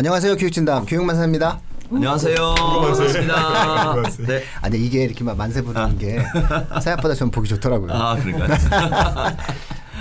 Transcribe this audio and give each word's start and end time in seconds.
안녕하세요. 0.00 0.36
교육진담 0.38 0.86
교육만사입니다. 0.86 1.60
안녕하세요. 1.92 2.54
반갑습니다. 2.54 4.02
네. 4.26 4.42
아니 4.62 4.78
이게 4.78 5.04
이렇게 5.04 5.22
막 5.22 5.36
만세 5.36 5.60
부르는 5.60 5.98
게 5.98 6.18
생각보다 6.82 7.12
좀 7.12 7.30
보기 7.30 7.46
좋더라고요. 7.50 7.92
아 7.92 8.16
그런가요? 8.16 8.48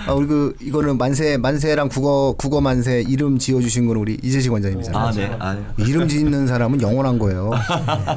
아, 0.07 0.13
우리 0.13 0.25
그 0.25 0.55
이거는 0.61 0.97
만세 0.97 1.35
만세랑 1.35 1.89
국어 1.89 2.33
국어 2.37 2.61
만세 2.61 3.03
이름 3.09 3.37
지어 3.37 3.59
주신 3.59 3.87
거는 3.87 3.99
우리 3.99 4.17
이재식 4.23 4.53
원장님이잖아요. 4.53 5.03
아 5.05 5.11
네. 5.11 5.35
아, 5.37 5.57
이름 5.79 6.07
짓는 6.07 6.47
사람은 6.47 6.81
영원한 6.81 7.19
거예요. 7.19 7.51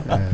네. 0.07 0.31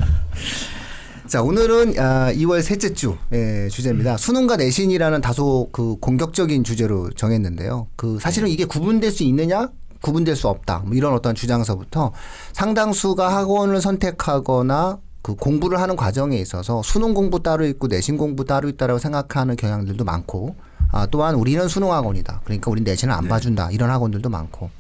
자 1.29 1.41
오늘은 1.41 1.99
아, 1.99 2.31
2월 2.35 2.61
셋째 2.61 2.93
주 2.93 3.17
예, 3.33 3.69
주제입니다. 3.71 4.19
수능과 4.19 4.57
내신이라는 4.57 5.23
다소 5.23 5.71
그 5.73 5.97
공격적인 5.97 6.63
주제로 6.63 7.09
정했는데요. 7.09 7.87
그 7.97 8.19
사실은 8.21 8.51
이게 8.51 8.67
구분될 8.67 9.11
수 9.11 9.23
있느냐? 9.23 9.71
구분될 10.01 10.37
수 10.37 10.49
없다. 10.49 10.83
뭐 10.85 10.95
이런 10.95 11.15
어떤 11.15 11.35
주장서부터 11.35 12.13
상당수가 12.53 13.35
학원을 13.35 13.81
선택하거나 13.81 14.99
그 15.23 15.35
공부를 15.35 15.81
하는 15.81 15.97
과정에 15.97 16.37
있어서 16.37 16.83
수능 16.83 17.15
공부 17.15 17.43
따로 17.43 17.67
있고 17.67 17.87
내신 17.87 18.17
공부 18.17 18.45
따로 18.45 18.69
있다라고 18.69 18.99
생각하는 18.99 19.57
경향들도 19.57 20.05
많고 20.05 20.57
아, 20.91 21.07
또한 21.07 21.35
우리는 21.35 21.67
수능 21.69 21.93
학원이다. 21.93 22.43
그러니까 22.45 22.71
우리 22.71 22.81
내신을 22.81 23.13
안 23.13 23.25
네. 23.25 23.29
봐준다. 23.29 23.71
이런 23.71 23.91
학원들도 23.91 24.29
많고 24.29 24.71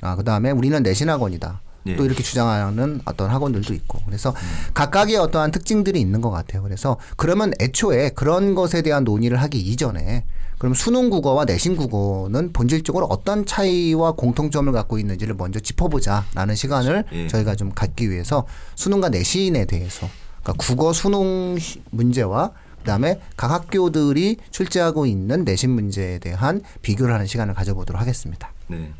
아, 0.00 0.14
그 0.14 0.22
다음에 0.22 0.50
우리는 0.50 0.80
내신 0.82 1.08
학원이다. 1.08 1.60
네. 1.84 1.96
또 1.96 2.04
이렇게 2.04 2.22
주장하는 2.22 3.00
어떤 3.04 3.30
학원들도 3.30 3.72
있고 3.74 4.00
그래서 4.06 4.34
각각의 4.74 5.16
어떠한 5.16 5.52
특징들이 5.52 6.00
있는 6.00 6.20
것 6.20 6.30
같아요. 6.30 6.62
그래서 6.62 6.98
그러면 7.16 7.52
애초에 7.60 8.10
그런 8.10 8.54
것에 8.54 8.82
대한 8.82 9.04
논의를 9.04 9.40
하기 9.42 9.58
이전에 9.58 10.24
그럼 10.58 10.72
수능 10.74 11.10
국어와 11.10 11.44
내신 11.44 11.76
국어는 11.76 12.52
본질적으로 12.52 13.06
어떤 13.06 13.44
차이와 13.44 14.12
공통점을 14.12 14.72
갖고 14.72 14.98
있는지를 14.98 15.34
먼저 15.34 15.60
짚어보자라는 15.60 16.54
시간을 16.54 17.04
예. 17.12 17.28
저희가 17.28 17.54
좀 17.56 17.72
갖기 17.74 18.10
위해서 18.10 18.46
수능과 18.74 19.10
내신에 19.10 19.66
대해서 19.66 20.08
그러니까 20.42 20.64
국어 20.64 20.92
수능 20.92 21.58
시- 21.58 21.82
문제와 21.90 22.52
그다음에 22.78 23.20
각 23.36 23.50
학교들이 23.50 24.36
출제하고 24.50 25.06
있는 25.06 25.44
내신 25.44 25.70
문제에 25.70 26.18
대한 26.20 26.62
비교를 26.82 27.12
하는 27.12 27.26
시간을 27.26 27.52
가져보도록 27.54 28.00
하겠습니다. 28.00 28.52
네. 28.68 28.92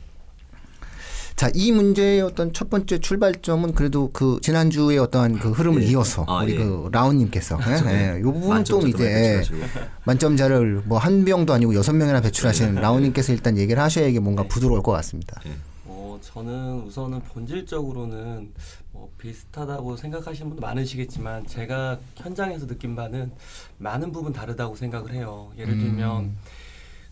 자, 1.37 1.51
이 1.55 1.71
문제의 1.71 2.23
어떤 2.23 2.55
첫 2.55 2.71
번째 2.71 2.99
출발점은 2.99 3.75
그래도 3.75 4.09
그 4.11 4.39
지난주의 4.41 4.99
어떠한 4.99 5.39
그 5.39 5.51
흐름을 5.51 5.83
예. 5.83 5.89
이어서 5.89 6.25
아, 6.27 6.43
우리 6.43 6.55
예. 6.55 6.57
그 6.57 6.89
라운님께서 6.91 7.59
예, 7.69 7.83
네. 7.83 8.15
예, 8.15 8.21
요 8.23 8.33
부분은 8.33 8.49
만점 8.49 8.81
좀 8.81 8.89
이제. 8.89 9.43
만점자를 10.05 10.85
뭐한 10.87 11.27
병도 11.27 11.53
아니고 11.53 11.75
여섯 11.75 11.93
명이나 11.93 12.23
배출하신 12.23 12.77
네. 12.77 12.81
라운님께서 12.81 13.35
일단 13.35 13.59
얘기를 13.59 13.83
하셔야 13.83 14.07
이게 14.07 14.19
뭔가 14.19 14.45
부드러울 14.45 14.83
것 14.83 14.93
같습니다. 14.93 15.39
네. 15.45 15.53
어, 15.85 16.19
저는 16.23 16.85
우선은 16.85 17.21
본질적으로는 17.21 18.55
뭐 18.93 19.11
비슷하다고 19.19 19.99
생각하시는 19.99 20.49
분도 20.49 20.63
많으시겠지만 20.63 21.47
제가 21.47 21.99
현장에서 22.17 22.67
느낀 22.67 22.97
바는 22.97 23.31
많은 23.77 24.11
부분 24.11 24.33
다르다고 24.33 24.75
생각을 24.75 25.13
해요. 25.13 25.53
예를 25.59 25.77
들면 25.77 26.25
음. 26.25 26.39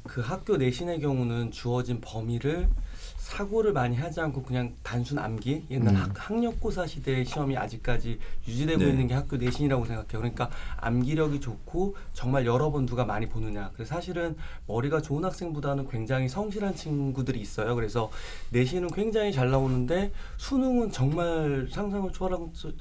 그 0.04 0.22
학교 0.22 0.56
내신의 0.56 1.00
경우는 1.00 1.50
주어진 1.50 2.00
범위를 2.00 2.68
사고를 3.16 3.72
많이 3.72 3.96
하지 3.96 4.20
않고 4.20 4.42
그냥 4.42 4.74
단순 4.82 5.18
암기 5.18 5.66
옛날 5.70 5.94
음. 5.94 6.00
학, 6.00 6.10
학력고사 6.30 6.86
시대의 6.86 7.24
시험이 7.24 7.56
아직까지 7.56 8.18
유지되고 8.46 8.82
네. 8.82 8.90
있는 8.90 9.06
게 9.06 9.14
학교 9.14 9.36
내신이라고 9.36 9.84
생각해요. 9.86 10.18
그러니까 10.18 10.50
암기력이 10.76 11.40
좋고 11.40 11.96
정말 12.12 12.46
여러 12.46 12.70
번 12.70 12.86
누가 12.86 13.04
많이 13.04 13.26
보느냐. 13.28 13.70
그래서 13.74 13.94
사실은 13.94 14.36
머리가 14.66 15.00
좋은 15.02 15.24
학생보다는 15.24 15.88
굉장히 15.88 16.28
성실한 16.28 16.74
친구들이 16.76 17.40
있어요. 17.40 17.74
그래서 17.74 18.10
내신은 18.50 18.88
굉장히 18.90 19.32
잘 19.32 19.50
나오는데 19.50 20.12
수능은 20.36 20.90
정말 20.92 21.68
상상을 21.70 22.12
초월한 22.12 22.40
어, 22.40 22.50
생- 22.54 22.74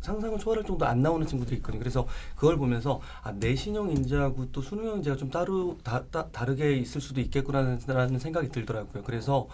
상상을 0.00 0.38
초월할 0.38 0.64
정도 0.64 0.86
안 0.86 1.02
나오는 1.02 1.26
친구들이 1.26 1.56
있거든요. 1.56 1.78
그래서 1.78 2.06
그걸 2.34 2.56
보면서 2.56 3.00
아, 3.22 3.32
내신형 3.32 3.90
인재하고 3.90 4.50
또 4.52 4.62
수능형 4.62 4.98
인재가 4.98 5.16
좀 5.16 5.30
따로 5.30 5.78
다, 5.82 6.04
다, 6.10 6.28
다르게 6.30 6.76
있을 6.76 7.00
수도 7.00 7.20
있겠구나라는 7.20 8.18
생각이 8.18 8.48
들더라고요. 8.48 9.02
그래서 9.04 9.48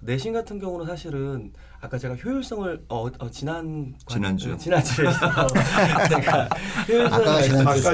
내신 0.00 0.32
같은 0.32 0.60
경우는 0.60 0.86
사실은 0.86 1.52
아까 1.80 1.98
제가 1.98 2.14
효율성을 2.14 2.84
어, 2.88 3.06
어, 3.18 3.30
지난 3.30 3.92
관- 4.06 4.16
지난주. 4.16 4.52
어, 4.52 4.56
지난주에서 4.56 5.18
제가 6.08 6.48
효율성을 6.88 7.28
아까 7.28 7.42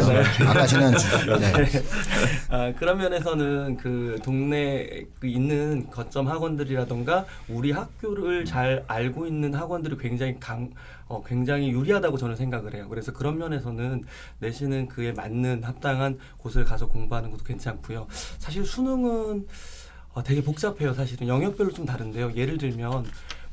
지난주. 0.01 0.49
아까 0.49 0.67
지난주 0.67 1.07
네. 1.41 1.53
아, 2.51 2.73
그런 2.79 2.99
면에서는 2.99 3.77
그 3.79 4.19
동네 4.23 5.05
그 5.19 5.27
있는 5.27 5.89
거점 5.91 6.29
학원들이라던가 6.29 7.25
우리 7.49 7.73
학교를 7.73 8.45
잘 8.45 8.85
알고 8.87 9.27
있는 9.27 9.55
학원들이 9.55 9.97
굉장히 9.99 10.37
강, 10.39 10.71
어, 11.09 11.23
굉장히 11.25 11.71
유리하다고 11.71 12.19
저는 12.19 12.37
생각을 12.37 12.75
해요. 12.75 12.87
그래서 12.91 13.13
그런 13.13 13.39
면에서는 13.39 14.05
내신은 14.41 14.89
그에 14.89 15.13
맞는 15.13 15.65
합당한 15.65 16.19
곳을 16.39 16.65
가서 16.65 16.87
공부하는 16.87 17.31
것도 17.31 17.45
괜찮고요. 17.45 18.07
사실 18.39 18.65
수능은 18.65 19.47
어, 20.15 20.23
되게 20.23 20.43
복잡해요. 20.43 20.95
사실은 20.95 21.27
영역별로 21.27 21.73
좀 21.73 21.85
다른데요. 21.85 22.35
예를 22.37 22.57
들면 22.57 23.05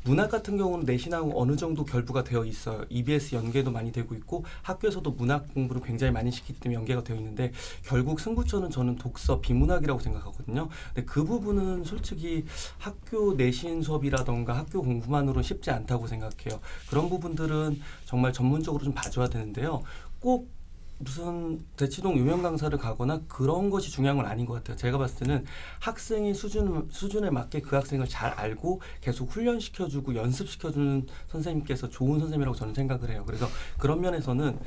문학 0.03 0.31
같은 0.31 0.57
경우는 0.57 0.85
내신하고 0.85 1.39
어느 1.39 1.55
정도 1.55 1.85
결부가 1.85 2.23
되어 2.23 2.43
있어요. 2.45 2.85
EBS 2.89 3.35
연계도 3.35 3.71
많이 3.71 3.91
되고 3.91 4.15
있고 4.15 4.45
학교에서도 4.63 5.09
문학 5.11 5.53
공부를 5.53 5.81
굉장히 5.83 6.11
많이 6.11 6.31
시키기 6.31 6.59
때문에 6.59 6.77
연계가 6.77 7.03
되어 7.03 7.17
있는데 7.17 7.51
결국 7.83 8.19
승부처는 8.19 8.71
저는 8.71 8.95
독서 8.95 9.41
비문학이라고 9.41 9.99
생각하거든요. 9.99 10.69
근데 10.93 11.05
그 11.05 11.23
부분은 11.23 11.83
솔직히 11.83 12.45
학교 12.79 13.33
내신 13.33 13.83
수업이라던가 13.83 14.57
학교 14.57 14.81
공부만으로는 14.81 15.43
쉽지 15.43 15.69
않다고 15.69 16.07
생각해요. 16.07 16.59
그런 16.89 17.07
부분들은 17.09 17.79
정말 18.05 18.33
전문적으로 18.33 18.83
좀 18.83 18.93
봐줘야 18.93 19.27
되는데요. 19.29 19.83
꼭 20.19 20.49
무슨 21.03 21.63
대치동 21.77 22.17
유명 22.17 22.41
강사를 22.41 22.75
가거나 22.77 23.21
그런 23.27 23.69
것이 23.69 23.91
중요한 23.91 24.17
건 24.17 24.25
아닌 24.25 24.45
것 24.45 24.53
같아요. 24.53 24.75
제가 24.77 24.97
봤을 24.97 25.25
때는 25.25 25.45
학생의 25.79 26.33
수준 26.33 26.87
수준에 26.91 27.29
맞게 27.29 27.61
그 27.61 27.75
학생을 27.75 28.07
잘 28.07 28.31
알고 28.31 28.81
계속 29.01 29.29
훈련시켜주고 29.31 30.15
연습시켜주는 30.15 31.07
선생님께서 31.29 31.89
좋은 31.89 32.19
선생님이라고 32.19 32.55
저는 32.57 32.73
생각을 32.73 33.09
해요. 33.09 33.23
그래서 33.25 33.47
그런 33.77 34.01
면에서는 34.01 34.59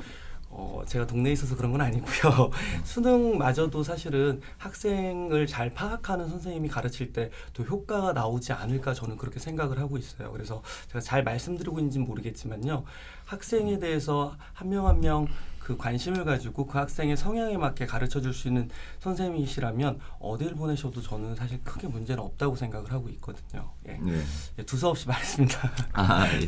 어, 0.57 0.83
제가 0.87 1.05
동네에 1.05 1.33
있어서 1.33 1.55
그런 1.57 1.71
건 1.73 1.81
아니고요. 1.81 2.49
수능마저도 2.85 3.83
사실은 3.83 4.39
학생을 4.57 5.47
잘 5.47 5.69
파악하는 5.71 6.29
선생님이 6.29 6.69
가르칠 6.69 7.11
때 7.11 7.29
또 7.53 7.63
효과가 7.63 8.13
나오지 8.13 8.53
않을까 8.53 8.93
저는 8.93 9.17
그렇게 9.17 9.39
생각을 9.39 9.79
하고 9.79 9.97
있어요. 9.97 10.31
그래서 10.31 10.61
제가 10.87 11.01
잘 11.01 11.23
말씀드리고 11.23 11.79
있는지는 11.79 12.05
모르겠지만요. 12.07 12.85
학생에 13.25 13.79
대해서 13.79 14.35
한 14.53 14.69
명 14.69 14.87
한명 14.87 15.27
그 15.65 15.75
관심을 15.75 16.23
가지고 16.25 16.67
그 16.67 16.77
학생의 16.77 17.17
성향에 17.17 17.57
맞게 17.57 17.87
가르쳐 17.87 18.21
줄 18.21 18.35
수 18.35 18.49
있는 18.49 18.69
선생님이시라면 18.99 19.99
어딜 20.19 20.53
보내셔도 20.53 21.01
저는 21.01 21.35
사실 21.35 21.59
크게 21.63 21.87
문제는 21.87 22.21
없다고 22.21 22.55
생각을 22.55 22.91
하고 22.91 23.09
있거든요. 23.09 23.71
예. 23.87 23.93
네. 23.93 24.21
예, 24.59 24.63
두서없이 24.63 25.07
말했습니다. 25.09 25.71
아, 25.93 26.27
예. 26.33 26.47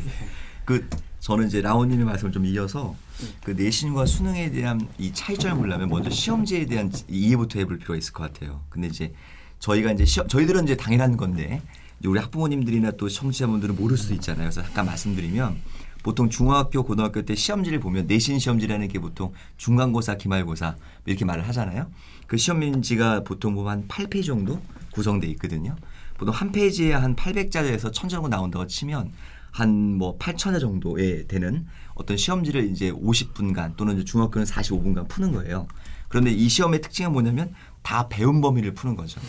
그 0.66 0.88
저는 1.20 1.48
이제 1.48 1.62
라온님의 1.62 2.06
말씀을 2.06 2.32
좀 2.32 2.46
이어서 2.46 2.96
그 3.44 3.52
내신과 3.52 4.06
수능에 4.06 4.52
대한 4.52 4.88
이 5.00 5.12
차이점을 5.12 5.58
보려면 5.58 5.90
먼저 5.90 6.12
시험지에 6.12 6.68
대한 6.68 6.92
이해부터 7.08 7.58
해볼 7.58 7.80
필요가 7.80 7.98
있을 7.98 8.14
것 8.14 8.32
같아요. 8.32 8.62
근데 8.70 8.88
이제 8.88 9.14
저희가 9.58 9.94
이제 9.94 10.06
시험, 10.06 10.28
저희들은 10.28 10.66
이제 10.66 10.78
당연한 10.78 11.18
건데 11.18 11.64
우리 12.06 12.20
학부모님들이나 12.20 12.92
또 12.92 13.10
청취자분들은 13.10 13.78
모를 13.78 13.98
수도 13.98 14.14
있잖아요. 14.14 14.44
그래서 14.44 14.62
잠깐 14.62 14.86
말씀드리면 14.86 15.60
보통 16.08 16.30
중학교, 16.30 16.84
고등학교 16.84 17.24
때 17.24 17.36
시험지를 17.36 17.82
보면 17.82 18.08
내신 18.08 18.40
시험지라는 18.40 18.88
게 18.88 18.98
보통 18.98 19.34
중간고사, 19.58 20.16
기말고사 20.16 20.78
이렇게 21.06 21.26
말을 21.26 21.46
하잖아요. 21.50 21.92
그 22.28 22.38
시험지가 22.38 23.26
보통 23.26 23.56
보면 23.56 23.70
한 23.70 23.88
8페이지 23.90 24.28
정도 24.28 24.62
구성돼 24.94 25.28
있거든요. 25.32 25.76
보통 26.18 26.34
한 26.34 26.54
페이지에 26.54 26.94
한 26.94 27.14
800자에서 27.14 27.94
1000자 27.94 28.10
정도 28.12 28.30
나온다고 28.30 28.66
치면 28.68 29.12
한뭐 29.52 30.18
8천자 30.18 30.62
정도에 30.62 31.28
되는 31.28 31.68
어떤 31.94 32.16
시험지를 32.16 32.72
이제 32.72 32.90
50분간 32.90 33.76
또는 33.76 34.06
중학교는 34.06 34.48
45분간 34.48 35.10
푸는 35.10 35.34
거예요. 35.34 35.68
그런데 36.08 36.32
이 36.32 36.48
시험의 36.48 36.80
특징은 36.80 37.12
뭐냐면 37.12 37.54
다 37.82 38.08
배운 38.08 38.40
범위를 38.40 38.74
푸는 38.76 38.96
거죠. 38.96 39.20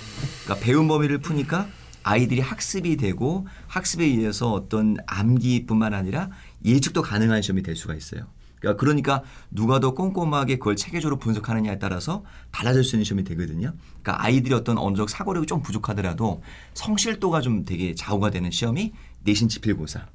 그러니까 0.44 0.64
배운 0.64 0.86
범위를 0.86 1.18
푸니까 1.18 1.66
아이들이 2.08 2.40
학습이 2.40 2.96
되고 2.96 3.46
학습에 3.66 4.04
의해서 4.04 4.52
어떤 4.52 4.96
암기뿐만 5.06 5.92
아니라 5.92 6.30
예측도 6.64 7.02
가능한 7.02 7.42
시험이 7.42 7.62
될 7.62 7.76
수가 7.76 7.94
있어요. 7.94 8.26
그러니까, 8.60 8.80
그러니까 8.80 9.22
누가 9.50 9.78
더 9.80 9.94
꼼꼼하게 9.94 10.58
그걸 10.58 10.74
체계적으로 10.76 11.18
분석하느냐에 11.18 11.78
따라서 11.78 12.24
달라질 12.50 12.82
수 12.82 12.96
있는 12.96 13.04
시험이 13.04 13.24
되거든요. 13.24 13.72
그러니까 14.02 14.24
아이들이 14.24 14.54
어떤 14.54 14.76
정도 14.76 15.06
사고력이 15.06 15.46
좀 15.46 15.62
부족하더라도 15.62 16.42
성실도가 16.74 17.40
좀 17.40 17.64
되게 17.64 17.94
좌우가 17.94 18.30
되는 18.30 18.50
시험이 18.50 18.92
내신 19.22 19.48
지필고사. 19.48 20.06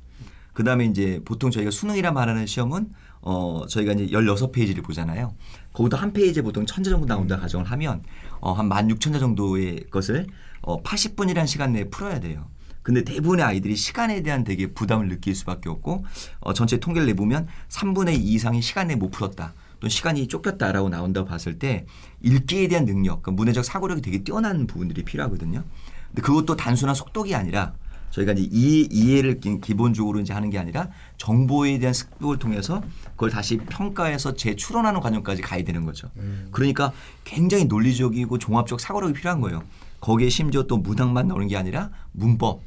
그 0.53 0.63
다음에 0.63 0.85
이제 0.85 1.19
보통 1.25 1.49
저희가 1.51 1.71
수능이라 1.71 2.11
말하는 2.11 2.45
시험은 2.45 2.89
어 3.21 3.65
저희가 3.69 3.93
이제 3.93 4.07
16페이지를 4.07 4.83
보잖아요. 4.83 5.33
거기도 5.71 5.97
한 5.97 6.11
페이지에 6.13 6.43
보통 6.43 6.65
1000자 6.65 6.89
정도 6.89 7.05
나온다 7.07 7.39
가정을 7.39 7.65
하면 7.71 8.03
어 8.41 8.53
한 8.53 8.67
16,000자 8.69 9.19
정도의 9.19 9.85
것을 9.89 10.27
어 10.61 10.83
80분이라는 10.83 11.47
시간 11.47 11.71
내에 11.71 11.85
풀어야 11.85 12.19
돼요. 12.19 12.47
근데 12.83 13.03
대부분의 13.03 13.43
아이들이 13.45 13.75
시간에 13.75 14.21
대한 14.21 14.43
되게 14.43 14.67
부담을 14.73 15.07
느낄 15.09 15.33
수밖에 15.35 15.69
없고 15.69 16.05
어, 16.41 16.53
전체 16.53 16.79
통계를 16.79 17.07
내보면 17.07 17.47
3분의 17.69 18.13
2 18.15 18.17
이상이 18.33 18.61
시간에 18.61 18.95
못 18.95 19.09
풀었다. 19.09 19.53
또 19.79 19.89
시간이 19.89 20.27
쫓겼다라고 20.27 20.89
나온다고 20.89 21.27
봤을 21.27 21.59
때 21.59 21.85
읽기에 22.21 22.67
대한 22.67 22.85
능력, 22.85 23.21
그러니까 23.21 23.31
문해적 23.31 23.65
사고력이 23.65 24.01
되게 24.01 24.23
뛰어난 24.23 24.67
부분들이 24.67 25.03
필요하거든요. 25.03 25.63
근데 26.09 26.21
그것도 26.21 26.55
단순한 26.55 26.93
속독이 26.95 27.33
아니라 27.35 27.73
저희가 28.11 28.33
이제 28.33 28.47
이 28.51 28.87
이해를 28.91 29.39
기- 29.39 29.59
기본적으로 29.59 30.19
이제 30.19 30.33
하는 30.33 30.49
게 30.51 30.59
아니라 30.59 30.89
정보에 31.17 31.79
대한 31.79 31.93
습득을 31.93 32.37
통해서 32.37 32.81
그걸 33.11 33.29
다시 33.31 33.57
평가해서 33.57 34.35
재추론하는 34.35 34.99
과정까지 34.99 35.41
가야 35.41 35.63
되는 35.63 35.83
거죠. 35.85 36.09
그러니까 36.51 36.93
굉장히 37.23 37.65
논리적이고 37.65 38.37
종합적 38.37 38.79
사고력이 38.79 39.13
필요한 39.13 39.41
거예요. 39.41 39.63
거기에 39.99 40.29
심지어 40.29 40.63
또 40.63 40.77
문학만 40.77 41.27
나오는 41.27 41.47
게 41.47 41.57
아니라 41.57 41.89
문법 42.11 42.61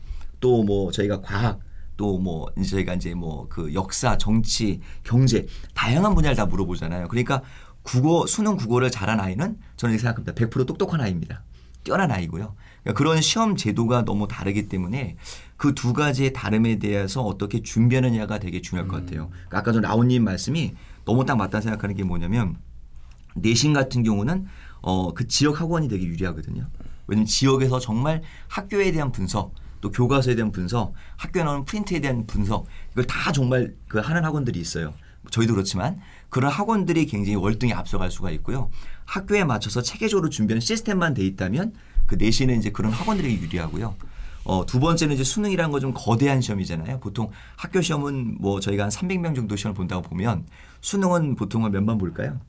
또 0.47 0.63
뭐 0.63 0.93
저희가 0.93 1.21
과학 1.23 1.59
또뭐 1.97 2.47
저희가 2.65 2.95
이제 2.95 3.15
뭐 3.15 3.49
그 3.49 3.75
역사, 3.75 4.17
정치, 4.17 4.81
경제 5.03 5.47
다양한 5.75 6.15
분야를 6.15 6.37
다 6.37 6.47
물어보잖아요. 6.47 7.09
그러니까 7.09 7.43
국어 7.83 8.27
수능 8.27 8.57
국어를 8.57 8.91
잘한 8.91 9.19
아이는 9.19 9.59
저는 9.77 9.95
이렇게 9.95 10.03
생각합니다. 10.03 10.33
100% 10.35 10.67
똑똑한 10.67 11.01
아이입니다. 11.01 11.43
뛰어난 11.83 12.11
아이고요. 12.13 12.55
그러니까 12.83 12.99
그런 12.99 13.21
시험 13.21 13.57
제도가 13.57 14.05
너무 14.05 14.29
다르기 14.29 14.69
때문에 14.69 15.17
그 15.57 15.73
두 15.75 15.93
가지의 15.93 16.33
다름에 16.33 16.79
대해서 16.79 17.23
어떻게 17.23 17.63
준비하느냐가 17.63 18.39
되게 18.39 18.61
중요할 18.61 18.89
것 18.89 18.97
같아요. 19.05 19.29
그러니까 19.31 19.59
아까 19.59 19.73
전 19.73 19.83
라온님 19.83 20.23
말씀이 20.25 20.75
너무 21.05 21.25
딱 21.25 21.37
맞다 21.37 21.61
생각하는 21.61 21.95
게 21.97 22.05
뭐냐면 22.05 22.57
내신 23.35 23.73
같은 23.73 24.03
경우는 24.05 24.47
어 24.83 25.13
그 25.15 25.27
지역 25.27 25.61
학원이 25.61 25.89
되게 25.89 26.05
유리하거든요. 26.05 26.69
왜냐면 27.09 27.27
지역에서 27.27 27.79
정말 27.81 28.23
학교에 28.49 28.91
대한 28.93 29.11
분석 29.13 29.55
또 29.87 29.93
교과서에 29.93 30.35
대한 30.35 30.50
분석, 30.50 30.94
학교에 31.17 31.44
나오는 31.44 31.65
프린트에 31.65 32.00
대한 32.00 32.27
분석 32.27 32.67
이걸 32.91 33.05
다 33.05 33.31
정말 33.31 33.75
그 33.87 33.99
하는 33.99 34.25
학원들이 34.25 34.59
있어요. 34.59 34.94
저희도 35.31 35.55
그렇지만 35.55 36.00
그런 36.29 36.50
학원들이 36.50 37.06
굉장히 37.06 37.37
월등히 37.37 37.73
앞서갈 37.73 38.11
수가 38.11 38.33
있고요. 38.33 38.71
학교에 39.05 39.44
맞춰서 39.44 39.83
체계적으로 39.83 40.29
준비한 40.29 40.61
시스템만 40.61 41.15
돼 41.15 41.25
있다면 41.25 41.75
그 42.06 42.17
내신은 42.17 42.59
이제 42.59 42.71
그런 42.71 42.91
학원들이 42.93 43.37
유리하고요. 43.37 43.94
어, 44.44 44.67
두 44.67 44.81
번째는 44.81 45.15
이제 45.15 45.23
수능이라는 45.25 45.71
건 45.71 45.81
좀 45.81 45.93
거대한 45.94 46.41
시험이잖아요. 46.41 46.99
보통 46.99 47.31
학교 47.56 47.81
시험은 47.81 48.38
뭐 48.41 48.59
저희가 48.59 48.85
한 48.85 48.91
300명 48.91 49.37
정도 49.37 49.55
시험을 49.55 49.75
본다고 49.77 50.03
보면 50.03 50.47
수능은 50.81 51.37
보통 51.37 51.65
한 51.65 51.71
몇만 51.71 51.97
볼까요? 51.99 52.41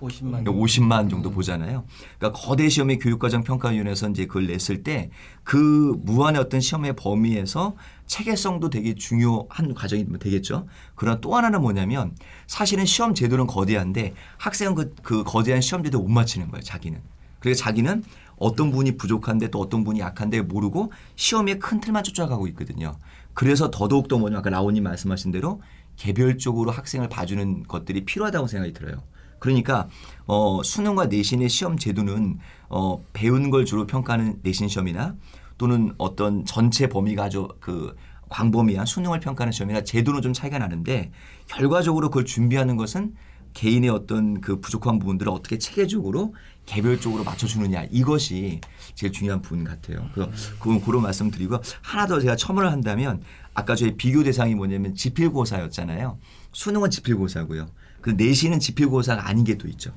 50만. 0.00 0.44
50만 0.44 1.10
정도 1.10 1.30
보잖아요. 1.30 1.84
그러니까 2.18 2.40
거대 2.40 2.68
시험의 2.68 2.98
교육과정 2.98 3.42
평가위원회에서 3.44 4.10
이제 4.10 4.26
그걸 4.26 4.46
냈을 4.46 4.82
때 4.82 5.10
그 5.46 5.96
무한의 6.02 6.40
어떤 6.40 6.60
시험의 6.60 6.96
범위에서 6.96 7.76
체계성도 8.06 8.68
되게 8.68 8.96
중요한 8.96 9.74
과정이 9.74 10.04
되겠죠. 10.18 10.66
그러나 10.96 11.20
또 11.20 11.36
하나는 11.36 11.62
뭐냐면 11.62 12.16
사실은 12.48 12.84
시험 12.84 13.14
제도는 13.14 13.46
거대한데 13.46 14.12
학생은 14.38 14.74
그, 14.74 14.94
그 15.04 15.22
거대한 15.22 15.60
시험 15.60 15.84
제도 15.84 16.00
못 16.00 16.08
맞히는 16.08 16.50
거예요. 16.50 16.62
자기는. 16.64 17.00
그래서 17.38 17.62
자기는 17.62 18.02
어떤 18.38 18.70
부분이 18.70 18.96
부족한데 18.96 19.52
또 19.52 19.60
어떤 19.60 19.84
부분이 19.84 20.00
약한데 20.00 20.42
모르고 20.42 20.90
시험의 21.14 21.60
큰 21.60 21.80
틀만 21.80 22.02
쫓아가고 22.02 22.48
있거든요. 22.48 22.96
그래서 23.32 23.70
더더욱 23.70 24.08
더 24.08 24.18
뭐냐 24.18 24.38
아까 24.38 24.50
라온님 24.50 24.82
말씀하신 24.82 25.30
대로 25.30 25.62
개별적으로 25.94 26.72
학생을 26.72 27.08
봐주는 27.08 27.62
것들이 27.68 28.04
필요하다고 28.04 28.48
생각이 28.48 28.72
들어요. 28.72 29.00
그러니까 29.46 29.88
어, 30.26 30.60
수능과 30.64 31.06
내신의 31.06 31.48
시험 31.48 31.78
제도는 31.78 32.38
어, 32.68 33.04
배운 33.12 33.50
걸 33.50 33.64
주로 33.64 33.86
평가하는 33.86 34.40
내신 34.42 34.66
시험이나 34.66 35.14
또는 35.56 35.94
어떤 35.98 36.44
전체 36.44 36.88
범위가 36.88 37.24
아주 37.24 37.48
그 37.60 37.94
광범위한 38.28 38.86
수능을 38.86 39.20
평가하는 39.20 39.52
시험이나 39.52 39.84
제도는 39.84 40.20
좀 40.20 40.32
차이가 40.32 40.58
나는데 40.58 41.12
결과적으로 41.46 42.08
그걸 42.08 42.24
준비하는 42.24 42.76
것은 42.76 43.14
개인의 43.54 43.88
어떤 43.88 44.40
그 44.40 44.60
부족한 44.60 44.98
부분들을 44.98 45.30
어떻게 45.32 45.58
체계적으로 45.58 46.34
개별적으로 46.66 47.22
맞춰주느냐 47.22 47.86
이것이 47.90 48.60
제일 48.94 49.12
중요한 49.12 49.40
부분 49.40 49.62
같아요. 49.62 50.10
그래서 50.12 50.30
그건 50.58 50.80
그런 50.82 51.02
말씀드리고 51.02 51.60
하나 51.80 52.06
더 52.06 52.18
제가 52.18 52.34
첨언을 52.34 52.70
한다면 52.70 53.22
아까 53.54 53.76
저희 53.76 53.96
비교 53.96 54.24
대상이 54.24 54.56
뭐냐면 54.56 54.96
지필고사였잖아요. 54.96 56.18
수능은 56.52 56.90
지필고사고요. 56.90 57.68
그 58.06 58.10
내신은 58.10 58.60
지필고사가 58.60 59.28
아닌 59.28 59.42
게 59.44 59.58
또 59.58 59.66
있죠. 59.68 59.92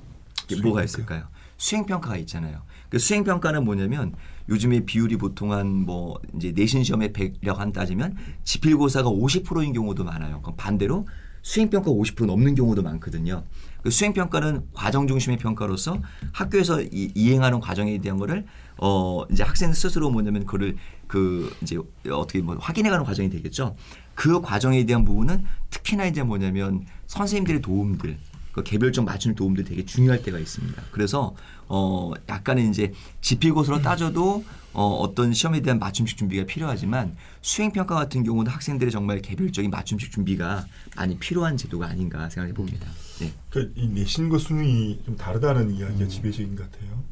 이게 0.49 0.59
뭐가 0.61 0.83
있을까요? 0.83 1.27
수행평가가 1.57 2.17
있잖아요. 2.17 2.63
그 2.89 2.97
수행평가는 2.97 3.63
뭐냐면 3.63 4.15
요즘에 4.49 4.79
비율이 4.85 5.17
보통 5.17 5.51
한 5.51 5.67
뭐 5.85 6.19
이제 6.35 6.51
내신 6.51 6.83
시험에 6.83 7.11
100이라고 7.11 7.57
한 7.57 7.71
따지면 7.71 8.15
지필고사가 8.45 9.09
50%인 9.09 9.73
경우도 9.73 10.03
많아요. 10.05 10.41
그럼 10.41 10.55
반대로 10.57 11.07
수행평가 11.43 11.91
50% 11.91 12.25
넘는 12.25 12.55
경우도 12.55 12.81
많거든요. 12.81 13.43
그 13.83 13.91
수행평가는 13.91 14.69
과정 14.73 15.07
중심의 15.07 15.37
평가로서 15.37 16.01
학교에서 16.33 16.81
이, 16.81 17.11
이행하는 17.15 17.59
과정에 17.59 17.97
대한 17.99 18.17
거를 18.17 18.45
어 18.77 19.23
이제 19.31 19.43
학생 19.43 19.71
스스로 19.73 20.09
뭐냐면 20.09 20.45
그를 20.45 20.75
그 21.07 21.53
이제 21.61 21.77
어떻게 22.09 22.41
뭐 22.41 22.57
확인해가는 22.59 23.05
과정이 23.05 23.29
되겠죠. 23.29 23.75
그 24.19 24.41
과정에 24.41 24.85
대한 24.85 25.05
부분은 25.05 25.45
특히나 25.69 26.05
이제 26.05 26.23
뭐냐면 26.23 26.85
선생님들의 27.07 27.61
도움들 27.61 28.17
그 28.51 28.63
개별적 28.63 29.05
맞춤 29.05 29.33
도움들이 29.33 29.65
되게 29.65 29.85
중요할 29.85 30.21
때가 30.23 30.37
있습니다. 30.37 30.83
그래서 30.91 31.33
어 31.69 32.11
약간은 32.27 32.69
이제 32.69 32.91
지필고사로 33.21 33.81
따져도 33.81 34.43
어 34.73 34.83
어떤 34.83 35.31
시험에 35.31 35.61
대한 35.61 35.79
맞춤식 35.79 36.17
준비가 36.17 36.45
필요하지만 36.45 37.15
수행 37.41 37.71
평가 37.71 37.95
같은 37.95 38.25
경우는 38.25 38.51
학생들의 38.51 38.91
정말 38.91 39.21
개별적인 39.21 39.71
맞춤식 39.71 40.11
준비가 40.11 40.65
많이 40.97 41.17
필요한 41.17 41.55
제도가 41.55 41.87
아닌가 41.87 42.29
생각해 42.29 42.53
봅니다. 42.53 42.87
네. 43.21 43.31
그러니까 43.49 43.79
이 43.81 43.87
내신과 43.87 44.37
수능이 44.37 45.01
좀 45.05 45.15
다르다는 45.15 45.71
이야기가 45.71 46.09
지배적인 46.09 46.57
것 46.57 46.69
같아요. 46.69 47.05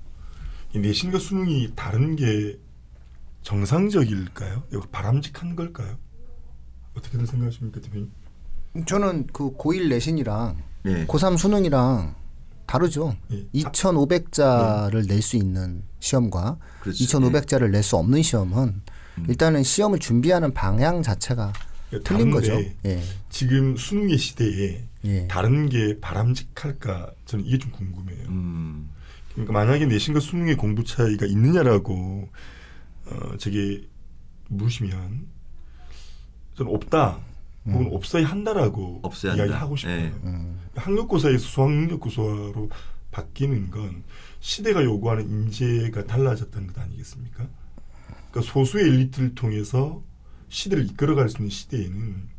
이 0.76 0.80
내신과 0.80 1.20
수능이 1.20 1.72
다른 1.74 2.18
게 2.18 2.60
정상적일까요? 3.44 4.64
바람직한 4.92 5.56
걸까요? 5.56 5.98
어떻게들 6.98 7.26
생각하십니까, 7.28 7.80
대표님? 7.82 8.12
저는 8.86 9.28
그 9.34 9.56
고1 9.56 9.88
내신이랑 9.90 10.58
네. 10.84 11.06
고3 11.08 11.38
수능이랑 11.38 12.16
다르죠. 12.66 13.16
예. 13.32 13.46
2,500자를 13.54 15.08
낼수 15.08 15.38
있는 15.38 15.84
시험과 16.00 16.58
그렇죠. 16.82 17.04
2,500자를 17.04 17.70
낼 17.72 17.82
수 17.84 17.96
없는 17.98 18.22
시험은 18.22 18.82
일단은 19.30 19.64
시험을 19.64 20.00
준비하는 20.00 20.54
방향 20.54 21.02
자체가 21.02 21.54
그러니까 21.90 22.10
틀린 22.10 22.30
거죠. 22.32 22.60
예. 22.86 23.02
지금 23.30 23.76
수능의 23.78 24.18
시대에 24.18 24.84
예. 25.06 25.28
다른 25.28 25.70
게 25.70 26.00
바람직할까? 26.02 27.12
저는 27.26 27.46
이게 27.46 27.58
좀 27.58 27.72
궁금해요. 27.72 28.28
음. 28.28 28.90
그러니까 29.32 29.54
만약에 29.54 29.86
내신과 29.86 30.20
수능의 30.20 30.58
공부 30.58 30.84
차이가 30.84 31.26
있느냐라고 31.26 32.28
어, 33.06 33.38
저게 33.38 33.88
물으시면 34.50 35.26
저는 36.58 36.74
없다. 36.74 37.20
혹은 37.68 37.90
없어야 37.94 38.26
한다라고 38.26 39.02
없어야 39.04 39.34
한다. 39.34 39.46
이야기하고 39.46 39.76
싶어요. 39.76 39.96
예. 39.96 40.14
학력고사에서 40.76 41.38
수학능력고사로 41.40 42.70
바뀌는 43.12 43.72
건 43.72 44.04
시대가 44.40 44.84
요구하는 44.84 45.30
인재가 45.30 46.06
달라졌다는 46.06 46.68
것 46.68 46.82
아니겠습니까? 46.82 47.48
그러니까 48.32 48.54
소수의 48.54 48.86
엘리트를 48.86 49.36
통해서 49.36 50.02
시대를 50.48 50.86
이끌어갈 50.86 51.28
수 51.28 51.38
있는 51.38 51.50
시대에는 51.50 52.30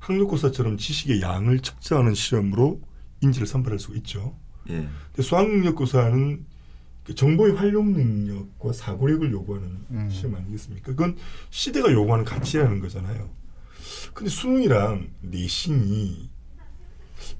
학력고사처럼 0.00 0.76
지식의 0.76 1.22
양을 1.22 1.60
측정하는 1.60 2.12
시험으로 2.14 2.82
인지를 3.22 3.46
선발할 3.46 3.78
수가 3.78 3.96
있죠. 3.96 4.36
예. 4.68 4.86
근데 5.06 5.22
수학능력고사는 5.22 6.44
그 7.04 7.14
정보의 7.14 7.54
활용 7.54 7.92
능력과 7.94 8.72
사고력을 8.74 9.30
요구하는 9.32 10.10
시험 10.10 10.34
아니겠습니까? 10.34 10.88
그건 10.88 11.16
시대가 11.48 11.90
요구하는 11.90 12.24
가치라는 12.26 12.80
거잖아요. 12.80 13.30
근데 14.12 14.30
수능이랑 14.30 15.10
내신이 15.20 16.30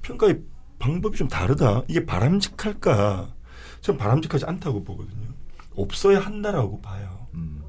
평가의 0.01 0.41
방법이 0.79 1.17
좀 1.17 1.27
다르다. 1.27 1.83
이게 1.87 2.05
바람직할까? 2.05 3.33
전 3.81 3.97
바람직하지 3.97 4.45
않다고 4.45 4.83
보거든요. 4.83 5.27
없어야 5.75 6.19
한다라고 6.19 6.81
봐요. 6.81 7.27
음. 7.33 7.63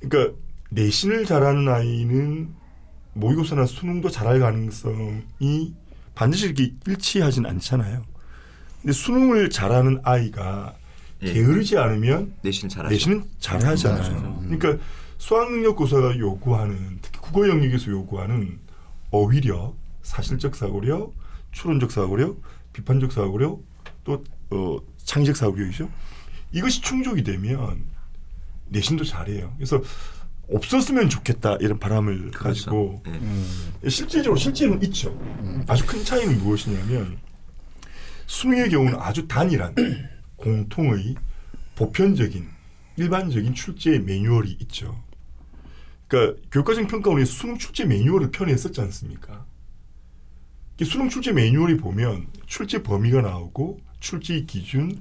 그러니까 0.00 0.36
내신을 0.70 1.24
잘하는 1.24 1.68
아이는 1.68 2.54
모의고사나 3.14 3.66
수능도 3.66 4.10
잘할 4.10 4.40
가능성이 4.40 5.74
반드시 6.14 6.46
이렇게 6.46 6.72
일치하진 6.86 7.46
않잖아요. 7.46 8.04
근데 8.80 8.92
수능을 8.92 9.50
잘하는 9.50 10.00
아이가 10.02 10.74
예. 11.22 11.32
게으르지 11.32 11.78
않으면 11.78 12.34
내신 12.42 12.68
잘하죠. 12.68 12.92
내신은 12.92 13.24
잘하잖아요. 13.38 14.02
잘하죠. 14.02 14.40
그러니까 14.48 14.84
수학능력 15.18 15.76
고사가 15.76 16.18
요구하는 16.18 16.98
특히 17.02 17.20
국어 17.20 17.48
영역에서 17.48 17.90
요구하는 17.90 18.58
어휘력, 19.10 19.76
사실적 20.02 20.54
사고력, 20.54 21.14
추론적 21.52 21.90
사고력, 21.90 22.40
비판적 22.72 23.12
사고력, 23.12 23.62
또 24.04 24.22
어, 24.50 24.78
창의적 24.98 25.36
사고력이죠. 25.36 25.88
이것이 26.52 26.80
충족이 26.82 27.22
되면 27.22 27.84
내신도 28.68 29.04
잘해요. 29.04 29.52
그래서 29.56 29.82
없었으면 30.52 31.08
좋겠다 31.08 31.56
이런 31.60 31.78
바람을 31.78 32.30
그렇죠. 32.30 32.38
가지고 32.38 33.02
예. 33.06 33.10
음. 33.10 33.72
실제적으로 33.88 34.36
실제로는 34.36 34.82
있죠. 34.84 35.18
아주 35.66 35.84
큰 35.86 36.04
차이는 36.04 36.38
무엇이냐면 36.38 37.18
수능의 38.26 38.70
경우는 38.70 38.98
아주 39.00 39.26
단일한 39.26 39.74
공통의 40.36 41.16
보편적인 41.74 42.48
일반적인 42.96 43.54
출제 43.54 43.98
매뉴얼이 44.00 44.56
있죠. 44.60 45.05
그러니까 46.08 46.40
교육과정 46.50 46.86
평가원에서 46.86 47.32
수능 47.32 47.58
출제 47.58 47.84
매뉴얼을 47.86 48.30
편애했었지 48.30 48.80
않습니까? 48.80 49.44
이 50.80 50.84
수능 50.84 51.08
출제 51.08 51.32
매뉴얼이 51.32 51.78
보면 51.78 52.28
출제 52.46 52.82
범위가 52.82 53.22
나오고 53.22 53.80
출제 54.00 54.42
기준, 54.42 55.00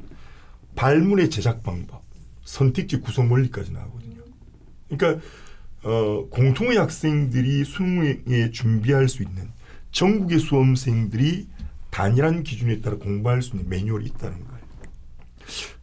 발문의 0.76 1.30
제작 1.30 1.64
방법, 1.64 2.04
선택지 2.44 3.00
구성 3.00 3.32
원리까지 3.32 3.72
나오거든요. 3.72 4.22
그러니까 4.90 5.26
어, 5.84 6.28
공통의 6.30 6.78
학생들이 6.78 7.64
수능에 7.64 8.52
준비할 8.52 9.08
수 9.08 9.22
있는 9.22 9.50
전국의 9.92 10.40
수험생들이 10.40 11.48
단일한 11.92 12.44
기준에 12.44 12.82
따라 12.82 12.98
공부할 12.98 13.42
수 13.42 13.56
있는 13.56 13.70
매뉴얼이 13.70 14.06
있다는 14.08 14.44
거예요. 14.46 14.66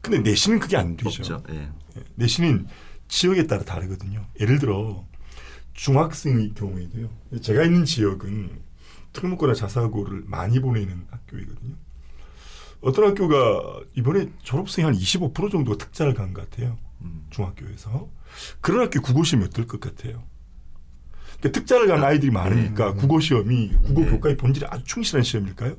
근데 0.01 0.19
내신은 0.19 0.59
그게 0.59 0.77
안 0.77 0.97
되죠. 0.97 1.09
없죠. 1.09 1.43
예. 1.51 1.69
내신은 2.17 2.67
지역에 3.09 3.47
따라 3.47 3.63
다르거든요. 3.63 4.27
예를 4.41 4.59
들어 4.59 5.07
중학생의 5.75 6.55
경우에도요. 6.55 7.09
제가 7.41 7.65
있는 7.65 7.85
지역은 7.85 8.61
특목고나 9.13 9.55
자사고를 9.55 10.23
많이 10.27 10.61
보내는 10.61 11.07
학교이거든요. 11.11 11.75
어떤 12.81 13.07
학교가 13.07 13.81
이번에 13.95 14.31
졸업생이 14.43 14.85
한 14.85 14.95
25% 14.95 15.51
정도가 15.51 15.79
특자를 15.79 16.15
간 16.15 16.33
것 16.33 16.49
같아요. 16.51 16.79
음. 17.03 17.27
중학교에서. 17.31 18.09
그런 18.61 18.83
학교 18.87 19.01
국어시험이 19.01 19.47
어떨 19.47 19.67
것 19.67 19.81
같아요. 19.81 20.23
그러니까 21.39 21.59
특자를 21.61 21.87
간 21.89 22.03
아이들이 22.05 22.31
많으니까 22.31 22.95
국어시험이 22.95 23.73
국어 23.85 24.03
네. 24.03 24.11
교과의 24.11 24.37
본질에 24.37 24.67
아주 24.71 24.85
충실한 24.85 25.23
시험일까요? 25.23 25.77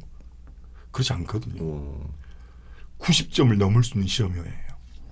그렇지 0.91 1.13
않거든요. 1.13 1.63
오. 1.63 2.09
90점을 2.99 3.55
넘을 3.57 3.83
수 3.83 3.95
있는 3.95 4.07
시험이에요. 4.07 4.45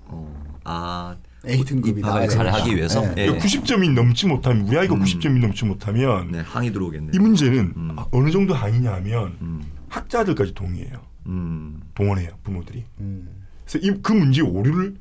어. 0.05 0.59
아. 0.63 1.17
A 1.47 1.63
등급이 1.63 2.01
나와야 2.01 2.25
입학을 2.25 2.51
잘. 2.51 2.53
하기 2.61 2.75
위해서. 2.75 3.01
네. 3.01 3.09
예. 3.17 3.25
그러니까 3.25 3.45
90점이 3.45 3.93
넘지 3.93 4.27
못하면 4.27 4.67
우리 4.67 4.77
아이가 4.77 4.93
음. 4.93 5.01
90점이 5.01 5.39
넘지 5.39 5.65
못하면 5.65 6.31
네, 6.31 6.39
항의 6.39 6.71
들어오겠네요. 6.71 7.11
이 7.13 7.19
문제는 7.19 7.73
음. 7.75 7.95
아, 7.97 8.05
어느 8.11 8.29
정도 8.29 8.53
항의냐 8.53 8.93
하면 8.93 9.37
음. 9.41 9.63
학자들까지 9.89 10.53
동의해요. 10.53 11.01
음. 11.27 11.81
동원해요 11.95 12.29
부모들이. 12.43 12.85
음. 12.99 13.27
그래서 13.65 13.87
이, 13.87 13.99
그 14.01 14.13
문제 14.13 14.41
오류를 14.41 14.95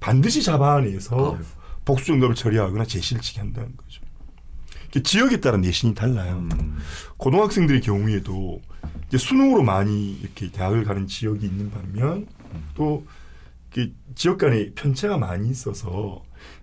반드시 0.00 0.42
잡아내서 0.42 1.34
아유. 1.36 1.44
복수 1.84 2.06
정답을 2.06 2.34
처리하거나 2.34 2.84
재실치게 2.84 3.40
한다는 3.40 3.76
거죠. 3.76 4.02
지역에 5.02 5.40
따라 5.40 5.58
내신이 5.58 5.94
달라요. 5.94 6.46
음. 6.52 6.78
고등학생들의 7.18 7.82
경우에도 7.82 8.60
이제 9.08 9.18
수능으로 9.18 9.62
많이 9.62 10.12
이렇게 10.12 10.50
대학을 10.50 10.84
가는 10.84 11.06
지역이 11.06 11.44
있는 11.46 11.70
반면 11.70 12.26
또 12.74 13.04
지역 14.14 14.38
간에 14.38 14.72
편차가 14.74 15.18
많이 15.18 15.50
있어서 15.50 16.22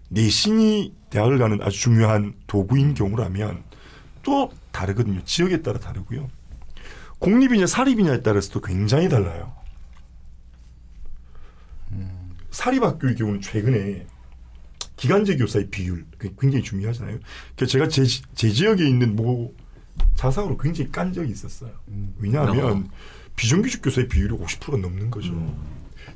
내신이 0.10 0.94
대학을 1.10 1.38
가는 1.38 1.62
아주 1.62 1.80
중요한 1.80 2.34
도구인 2.48 2.94
경우라면 2.94 3.64
또 4.24 4.52
다르거든요. 4.72 5.24
지역에 5.24 5.62
따라 5.62 5.80
다르고요. 5.80 6.28
공립이냐 7.20 7.66
사립이냐에 7.68 8.22
따라서도 8.22 8.62
굉장히 8.62 9.10
달라요. 9.10 9.56
사립학교의 12.52 13.16
경우는 13.16 13.42
최근에 13.42 14.08
기간제 14.96 15.38
교사의 15.38 15.70
비율 15.70 16.06
그게 16.18 16.34
굉장히 16.40 16.64
중요하잖아요. 16.64 17.20
그래서 17.56 17.72
제가 17.72 17.88
제, 17.90 18.04
제 18.34 18.50
지역에 18.50 18.88
있는 18.88 19.16
뭐 19.16 19.54
자사고로 20.16 20.58
굉장히 20.58 20.92
깐 20.92 21.12
적이 21.12 21.32
있었어요. 21.32 21.72
왜냐하면 22.18 22.90
비정규직 23.36 23.82
교사의 23.82 24.08
비율이 24.08 24.36
50%가 24.36 24.78
넘는 24.78 25.12
거죠. 25.12 25.34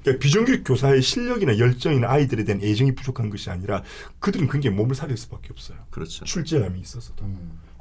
그러니까 0.01 0.21
비정규직 0.21 0.63
교사의 0.63 1.01
실력이나 1.01 1.57
열정이나 1.57 2.09
아이들에 2.09 2.43
대한 2.43 2.61
애정이 2.61 2.95
부족한 2.95 3.29
것이 3.29 3.49
아니라 3.49 3.83
그들은 4.19 4.49
굉장히 4.49 4.75
몸을 4.75 4.95
사릴 4.95 5.17
수밖에 5.17 5.49
없어요. 5.51 5.77
그렇죠. 5.89 6.25
출제감이 6.25 6.79
있어서도. 6.79 7.25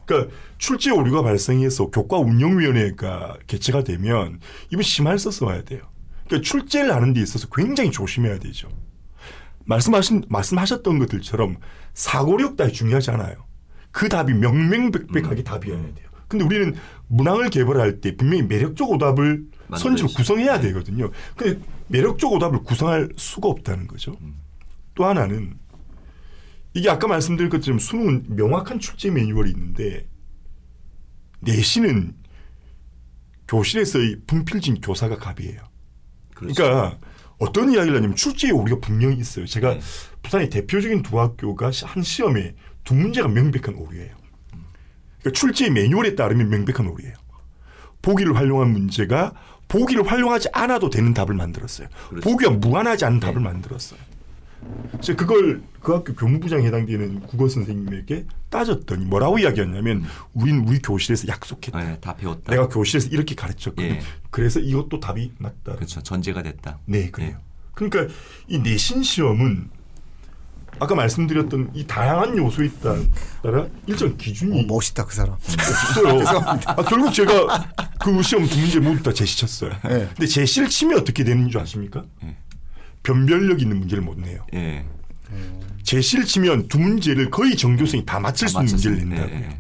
그러니까 0.05 0.35
출제 0.57 0.90
오류가 0.90 1.23
발생해서 1.23 1.90
교과 1.90 2.19
운영위원회가 2.19 3.38
개최가 3.47 3.85
되면 3.85 4.40
이번 4.71 4.83
심할 4.83 5.19
써서 5.19 5.47
와야 5.47 5.62
돼요. 5.62 5.83
그러니까 6.26 6.49
출제를 6.49 6.95
하는 6.95 7.12
데 7.12 7.21
있어서 7.21 7.49
굉장히 7.55 7.90
조심해야 7.90 8.38
되죠. 8.38 8.69
말씀하신 9.67 10.25
말씀하셨던 10.28 10.99
것들처럼 10.99 11.57
사고력 11.93 12.57
따위 12.57 12.73
중요하지 12.73 13.11
않아요. 13.12 13.47
그 13.90 14.09
답이 14.09 14.33
명명백백하게 14.35 15.43
답이어야 15.43 15.83
돼요. 15.95 16.09
근데 16.26 16.45
우리는 16.45 16.75
문항을 17.09 17.50
개발할 17.50 18.00
때 18.00 18.17
분명히 18.17 18.43
매력적 18.43 18.90
오답을 18.90 19.45
선지로 19.77 20.07
만들어야지. 20.09 20.15
구성해야 20.15 20.61
되거든요. 20.61 21.11
근데 21.37 21.61
매력적 21.89 22.33
오답을 22.33 22.63
구성할 22.63 23.11
수가 23.17 23.49
없다는 23.49 23.87
거죠. 23.87 24.17
또 24.95 25.05
하나는 25.05 25.59
이게 26.75 26.89
아까 26.91 27.07
말씀드린 27.09 27.51
것처럼 27.51 27.79
수능은 27.79 28.37
명확한 28.37 28.79
출제 28.79 29.11
매뉴얼이 29.11 29.51
있는데 29.51 30.07
내신은 31.41 32.15
교실에서의 33.49 34.21
분필진 34.27 34.81
교사가 34.81 35.17
갑이에요. 35.17 35.61
그렇죠. 36.35 36.55
그러니까 36.63 36.99
어떤 37.39 37.73
이야기를 37.73 37.97
하냐면 37.97 38.17
출제에 38.17 38.51
오류가 38.51 38.81
분명히 38.87 39.17
있어요. 39.19 39.47
제가 39.47 39.75
네. 39.75 39.81
부산의 40.23 40.51
대표적인 40.51 41.03
두 41.03 41.19
학교가 41.21 41.71
시- 41.71 41.85
한 41.85 42.03
시험에 42.03 42.55
두 42.85 42.95
문제가 42.95 43.29
명백한 43.29 43.75
오류예요. 43.77 44.17
그러니까 45.21 45.31
출제 45.39 45.71
매뉴얼에 45.71 46.15
따르면 46.15 46.49
명백한 46.51 46.87
오류예요. 46.89 47.15
보기를 48.03 48.37
활용한 48.37 48.71
문제가 48.71 49.33
보기를 49.69 50.11
활용하지 50.11 50.49
않아도 50.53 50.91
되는 50.91 51.15
답을 51.15 51.35
만들었어요. 51.35 51.89
그렇죠. 52.09 52.29
보기와 52.29 52.53
무관하지 52.53 53.05
않은 53.05 53.21
답을 53.21 53.37
네. 53.37 53.41
만들었어요. 53.41 54.01
그래서 54.91 55.15
그걸 55.15 55.63
그 55.81 55.93
학교 55.93 56.15
교무부장에 56.15 56.67
해당되는 56.67 57.21
국어 57.21 57.49
선생님에게 57.49 58.27
따졌더니 58.51 59.05
뭐라고 59.05 59.39
이야기했냐면 59.39 60.05
우리는 60.35 60.67
우리 60.67 60.81
교실에서 60.81 61.29
약속했다. 61.29 61.79
네, 61.79 61.99
다 62.01 62.17
배웠다. 62.17 62.51
내가 62.51 62.69
교실에서 62.69 63.09
이렇게 63.11 63.35
가르쳤거든. 63.35 63.91
예. 63.91 64.01
그래서 64.31 64.59
이것도 64.59 65.01
답이 65.01 65.33
맞다. 65.39 65.77
그렇죠. 65.77 66.03
전제가 66.03 66.43
됐다. 66.43 66.79
네, 66.87 67.11
그래요. 67.11 67.31
예. 67.31 67.37
그러니까 67.75 68.13
이 68.49 68.59
내신 68.59 69.03
시험은 69.03 69.71
아까 70.81 70.95
말씀드렸던 70.95 71.71
이 71.75 71.87
다양한 71.87 72.37
요소에 72.37 72.71
따- 72.83 72.97
따라 73.43 73.67
일정 73.87 74.17
기준이 74.17 74.61
어, 74.61 74.65
멋있다 74.67 75.05
그 75.05 75.15
사람. 75.15 75.35
없어요. 75.35 76.41
아, 76.67 76.77
결국 76.85 77.13
제가 77.13 77.73
그 78.01 78.23
시험 78.23 78.47
두 78.47 78.59
문제 78.59 78.79
모두 78.81 79.03
다 79.03 79.13
제시 79.13 79.39
쳤어요. 79.39 79.71
네. 79.85 80.09
근데 80.09 80.27
제시를 80.27 80.69
치면 80.69 80.99
어떻게 81.01 81.25
되는 81.25 81.49
줄 81.49 81.61
아십니까? 81.61 82.05
예. 82.25 82.37
변별력 83.03 83.61
있는 83.63 83.79
문제를 83.79 84.03
못 84.05 84.19
내요. 84.19 84.45
예. 84.55 84.85
제시를 85.83 86.25
치면 86.25 86.69
두 86.69 86.79
문제를 86.79 87.31
거의 87.31 87.57
전교생이 87.57 88.05
다 88.05 88.19
맞힐 88.21 88.49
수 88.49 88.59
있는 88.59 88.71
문제를. 88.73 88.99
낸다고요. 89.09 89.35
예, 89.35 89.41
예. 89.43 89.59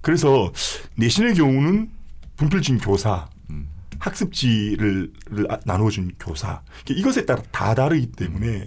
그래서 0.00 0.52
내신의 0.96 1.34
경우는 1.34 1.90
분필진 2.36 2.78
교사, 2.78 3.28
음. 3.50 3.68
학습지를 3.98 5.12
를 5.30 5.46
아- 5.52 5.58
나눠준 5.64 6.12
교사 6.18 6.62
이것에 6.88 7.24
따라 7.24 7.40
다 7.52 7.74
다르기 7.74 8.10
때문에 8.12 8.46
음, 8.46 8.66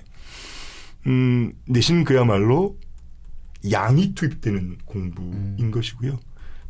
내신은 1.68 2.04
그야말로 2.04 2.78
양이 3.72 4.14
투입되는 4.14 4.80
공부인 4.86 5.72
것이고요. 5.72 6.20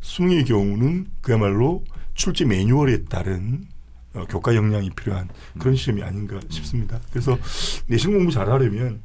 수능의 0.02 0.46
경우는 0.46 1.08
그야말로 1.22 1.84
출제 2.14 2.46
매뉴얼에 2.46 3.06
따른 3.06 3.66
어, 4.14 4.26
교과 4.28 4.56
역량이 4.56 4.92
필요한 4.92 5.28
그런 5.60 5.76
시험이 5.76 6.04
아닌가 6.04 6.40
싶습니다. 6.50 7.00
그래서 7.10 7.38
내신 7.88 8.14
공부 8.14 8.32
잘하려면 8.32 9.02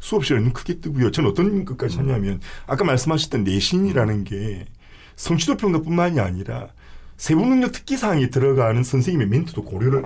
수업 0.00 0.24
시간은 0.24 0.52
크게 0.52 0.80
뜨고요. 0.80 1.10
저는 1.12 1.30
어떤 1.30 1.64
것까지 1.64 1.98
하냐면 1.98 2.40
아까 2.66 2.84
말씀하셨던 2.84 3.44
내신이라는 3.44 4.24
게 4.24 4.66
성취도 5.14 5.56
평가뿐만이 5.56 6.20
아니라 6.20 6.68
세부 7.16 7.46
능력 7.46 7.72
특기 7.72 7.96
사항에 7.96 8.28
들어가는 8.28 8.82
선생님의 8.82 9.28
멘트도 9.28 9.64
고려를 9.64 10.04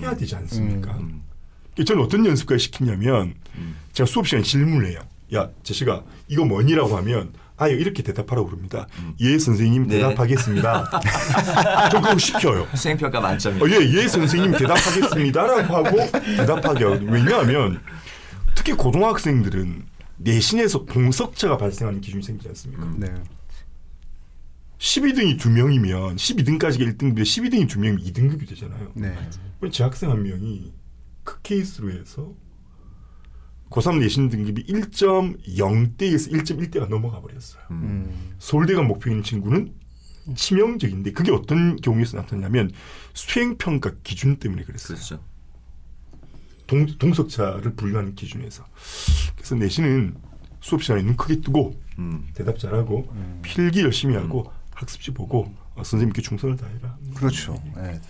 해야 0.00 0.16
되지 0.16 0.34
않습니까? 0.36 0.96
음. 0.98 1.22
저는 1.84 2.02
어떤 2.02 2.26
연습까지 2.26 2.64
시키냐면 2.64 3.34
제가 3.92 4.06
수업 4.06 4.26
시간에 4.26 4.42
질문을 4.42 4.90
해요. 4.90 5.00
야, 5.34 5.50
제시가 5.62 6.04
이거 6.28 6.44
뭐니라고 6.44 6.96
하면 6.98 7.32
아유 7.58 7.76
이렇게 7.76 8.02
대답하라고 8.02 8.46
그럽니다. 8.46 8.86
예 9.20 9.36
선생님 9.36 9.88
네. 9.88 9.96
대답하겠습니다. 9.96 11.00
저 11.90 12.00
그거 12.00 12.16
시켜요. 12.16 12.68
수행평가 12.74 13.20
만점이에요. 13.20 13.64
어, 13.64 13.68
예, 13.68 13.84
예 13.94 14.08
선생님 14.08 14.52
대답하겠습니다라고 14.52 15.76
하고 15.76 15.96
대답하게 16.36 16.84
하거든요. 16.84 17.10
왜냐하면 17.10 17.80
특히 18.54 18.72
고등학생들은 18.72 19.86
내신에서 20.18 20.84
동석자가 20.86 21.56
발생하는 21.56 22.00
기준이 22.00 22.22
생기지 22.22 22.48
않습니까? 22.48 22.84
음. 22.84 22.94
네. 22.98 23.12
12등이 24.78 25.40
두 25.40 25.50
명이면 25.50 26.16
12등까지가 26.16 26.96
1등급인데 26.96 27.22
12등이 27.22 27.68
두 27.68 27.80
명이면 27.80 28.04
2등급이 28.04 28.48
되잖아요. 28.48 28.92
네. 28.94 29.16
그럼 29.58 29.72
제 29.72 29.82
학생 29.82 30.10
한 30.10 30.22
명이 30.22 30.72
그 31.28 31.42
케이스로 31.42 31.92
해서 31.92 32.32
고3 33.68 33.98
내신 33.98 34.30
등급이 34.30 34.64
1.0대에서 34.64 36.32
1.1대가 36.32 36.88
넘어가 36.88 37.20
버렸어요. 37.20 37.62
음. 37.70 38.34
서울대가 38.38 38.80
목표인 38.80 39.22
친구는 39.22 39.74
치명적인데 40.34 41.12
그게 41.12 41.30
어떤 41.30 41.76
경우에서 41.76 42.16
나타나냐면 42.16 42.70
수행평가 43.12 43.92
기준 44.02 44.36
때문에 44.36 44.64
그랬어요. 44.64 44.96
그렇죠. 44.96 45.22
동, 46.66 46.86
동석차를 46.86 47.74
분류하는 47.74 48.14
기준에서. 48.14 48.64
그래서 49.36 49.54
내신은 49.54 50.16
수업 50.60 50.82
시간에 50.82 51.02
눈 51.02 51.14
크게 51.16 51.42
뜨고 51.42 51.78
음. 51.98 52.26
대답 52.32 52.58
잘하고 52.58 53.12
필기 53.42 53.82
열심히 53.82 54.16
하고 54.16 54.50
학습지 54.72 55.12
보고 55.12 55.54
어, 55.74 55.84
선생님께 55.84 56.22
충성을 56.22 56.56
다해라. 56.56 56.96
그렇죠. 57.14 57.62
예. 57.76 58.00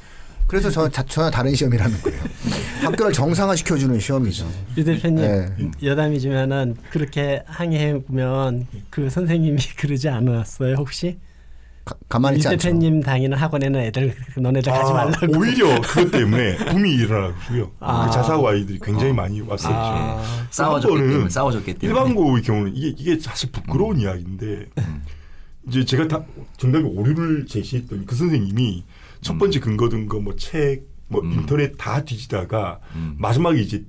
그래서 0.48 0.70
저 0.70 0.88
자- 0.88 1.04
전혀 1.04 1.30
다른 1.30 1.54
시험이라는 1.54 2.00
거예요. 2.02 2.20
학교를 2.82 3.12
정상화시켜주는 3.12 4.00
시험이죠. 4.00 4.50
유 4.78 4.84
대표님 4.84 5.16
네. 5.16 5.70
여담이지만은 5.82 6.76
그렇게 6.90 7.42
항의해 7.46 8.02
보면 8.02 8.66
그 8.90 9.10
선생님이 9.10 9.58
그러지 9.76 10.08
않았어요 10.08 10.74
혹시? 10.76 11.18
가, 11.84 11.94
가만히 12.08 12.36
유 12.36 12.38
있지 12.38 12.48
않죠. 12.48 12.56
대표님 12.68 13.02
다니는 13.02 13.36
학원에는 13.36 13.80
애들 13.80 14.14
너네들 14.38 14.72
가지 14.72 14.90
아, 14.90 14.94
말라고. 14.94 15.38
오히려 15.38 15.80
그것 15.82 16.10
때문에 16.10 16.56
붐이 16.56 16.94
일어나고요. 16.94 17.70
아. 17.80 18.06
그 18.06 18.12
자사고 18.12 18.48
아이들이 18.48 18.78
굉장히 18.82 19.12
많이 19.12 19.40
왔었죠. 19.42 19.68
아. 19.74 20.22
번은 20.56 21.08
때문에 21.10 21.28
싸워줬기 21.28 21.74
때문에. 21.74 21.88
일반고의 21.88 22.42
경우는 22.42 22.74
이게 22.74 22.94
이게 22.96 23.20
사실 23.20 23.50
부끄러운 23.52 24.00
이야기인데 24.00 24.66
음. 24.78 25.02
이제 25.68 25.84
제가 25.84 26.08
다 26.08 26.24
정답에 26.56 26.82
오류를 26.84 27.44
제시했더니 27.46 28.06
그 28.06 28.14
선생님이 28.16 28.84
첫 29.20 29.38
번째 29.38 29.60
근거 29.60 29.88
든거 29.88 30.20
뭐 30.20 30.34
책 30.36 30.98
뭐 31.08 31.22
음. 31.22 31.32
인터넷 31.32 31.74
다 31.76 32.04
뒤지다가 32.04 32.80
음. 32.94 33.16
마지막에 33.18 33.60
이제 33.60 33.84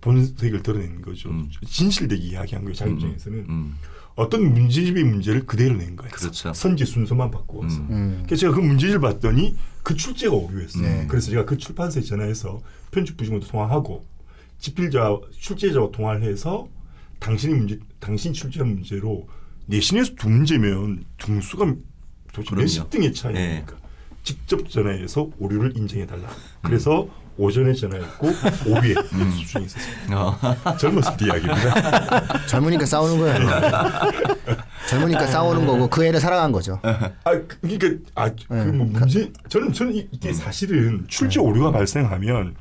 본색을 0.00 0.62
드러낸 0.62 1.02
거죠. 1.02 1.28
음. 1.28 1.50
진실되게 1.66 2.22
이야기한 2.22 2.64
거예요. 2.64 2.74
자기 2.74 2.92
입장에서는 2.92 3.38
음. 3.48 3.74
어떤 4.14 4.52
문제집의 4.52 5.04
문제를 5.04 5.44
그대로 5.46 5.76
낸 5.76 5.96
거예요. 5.96 6.10
그렇죠. 6.12 6.52
선지 6.54 6.84
순서만 6.84 7.30
바꾸어서. 7.30 7.80
음. 7.80 7.86
음. 7.90 8.22
그래서 8.24 8.40
제가 8.42 8.54
그 8.54 8.60
문제집을 8.60 9.00
봤더니 9.00 9.56
그 9.82 9.94
출제가 9.94 10.34
오류였어요. 10.34 10.82
네. 10.82 11.06
그래서 11.08 11.30
제가 11.30 11.44
그 11.44 11.56
출판사에 11.58 12.02
전화해서 12.02 12.60
편집 12.90 13.16
부심으로 13.16 13.42
통화하고 13.44 14.04
집필자 14.58 15.18
출제자와 15.38 15.90
통화를 15.90 16.22
해서 16.22 16.68
당신의 17.18 17.56
문제, 17.56 17.78
당신 17.98 18.32
출제한 18.32 18.74
문제로 18.74 19.26
내신에서 19.66 20.14
두 20.14 20.28
문제면 20.28 21.04
등수가 21.18 21.74
도대체. 22.32 22.54
몇십 22.56 22.90
등의 22.90 23.12
차이니까 23.12 23.76
직접 24.22 24.68
전화해서 24.68 25.28
오류를 25.38 25.76
인정해 25.76 26.06
달라. 26.06 26.28
그래서 26.62 27.08
오전에 27.36 27.72
전화했고 27.72 28.26
오후에 28.66 28.94
수준이 29.38 29.64
있었습니다. 29.64 30.16
어. 30.20 30.38
젊었을 30.76 31.16
때 31.16 31.24
이야기입니다. 31.26 32.44
젊으니까 32.46 32.84
싸우는 32.84 33.18
거예요. 33.18 33.48
젊으니까 34.88 35.26
싸우는 35.26 35.66
거고 35.66 35.88
그 35.88 36.04
애를 36.04 36.20
사랑한 36.20 36.52
거죠. 36.52 36.78
아 36.82 37.10
그- 37.24 37.58
그러니까 37.62 37.86
아그뭐 38.14 38.62
네. 38.62 38.72
문제 38.72 39.32
저는 39.48 39.72
저는 39.72 39.94
이- 39.94 40.08
이게 40.12 40.32
사실은 40.32 41.04
출제 41.08 41.40
오류가 41.40 41.70
발생하면 41.72 42.56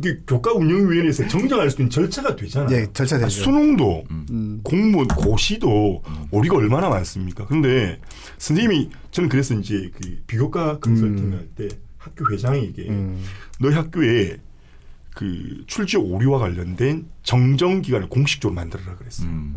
이게 0.00 0.18
교과 0.26 0.52
운영위원회에서 0.54 1.28
정정할 1.28 1.70
수 1.70 1.80
있는 1.80 1.88
절차가 1.88 2.34
되잖아요. 2.34 2.68
네, 2.68 2.86
절차 2.92 3.16
되죠. 3.16 3.26
아, 3.26 3.28
수능도 3.28 4.04
음. 4.10 4.60
공무원 4.64 5.06
고시도 5.06 6.02
오류가 6.32 6.56
얼마나 6.58 6.88
많습니까? 6.88 7.46
근데 7.46 8.00
선생님이 8.38 8.90
저는 9.10 9.28
그래서 9.28 9.54
이제 9.54 9.90
그 9.94 10.22
비교과 10.26 10.78
컨설팅 10.80 11.32
할때 11.32 11.68
학교 11.98 12.30
회장에게 12.30 12.88
음. 12.88 13.22
너희 13.60 13.74
학교에 13.74 14.38
그 15.14 15.64
출제 15.66 15.96
오류와 15.98 16.38
관련된 16.40 17.08
정정 17.22 17.82
기관을 17.82 18.08
공식적으로 18.08 18.54
만들어라 18.54 18.96
그랬어요. 18.96 19.28
음. 19.28 19.56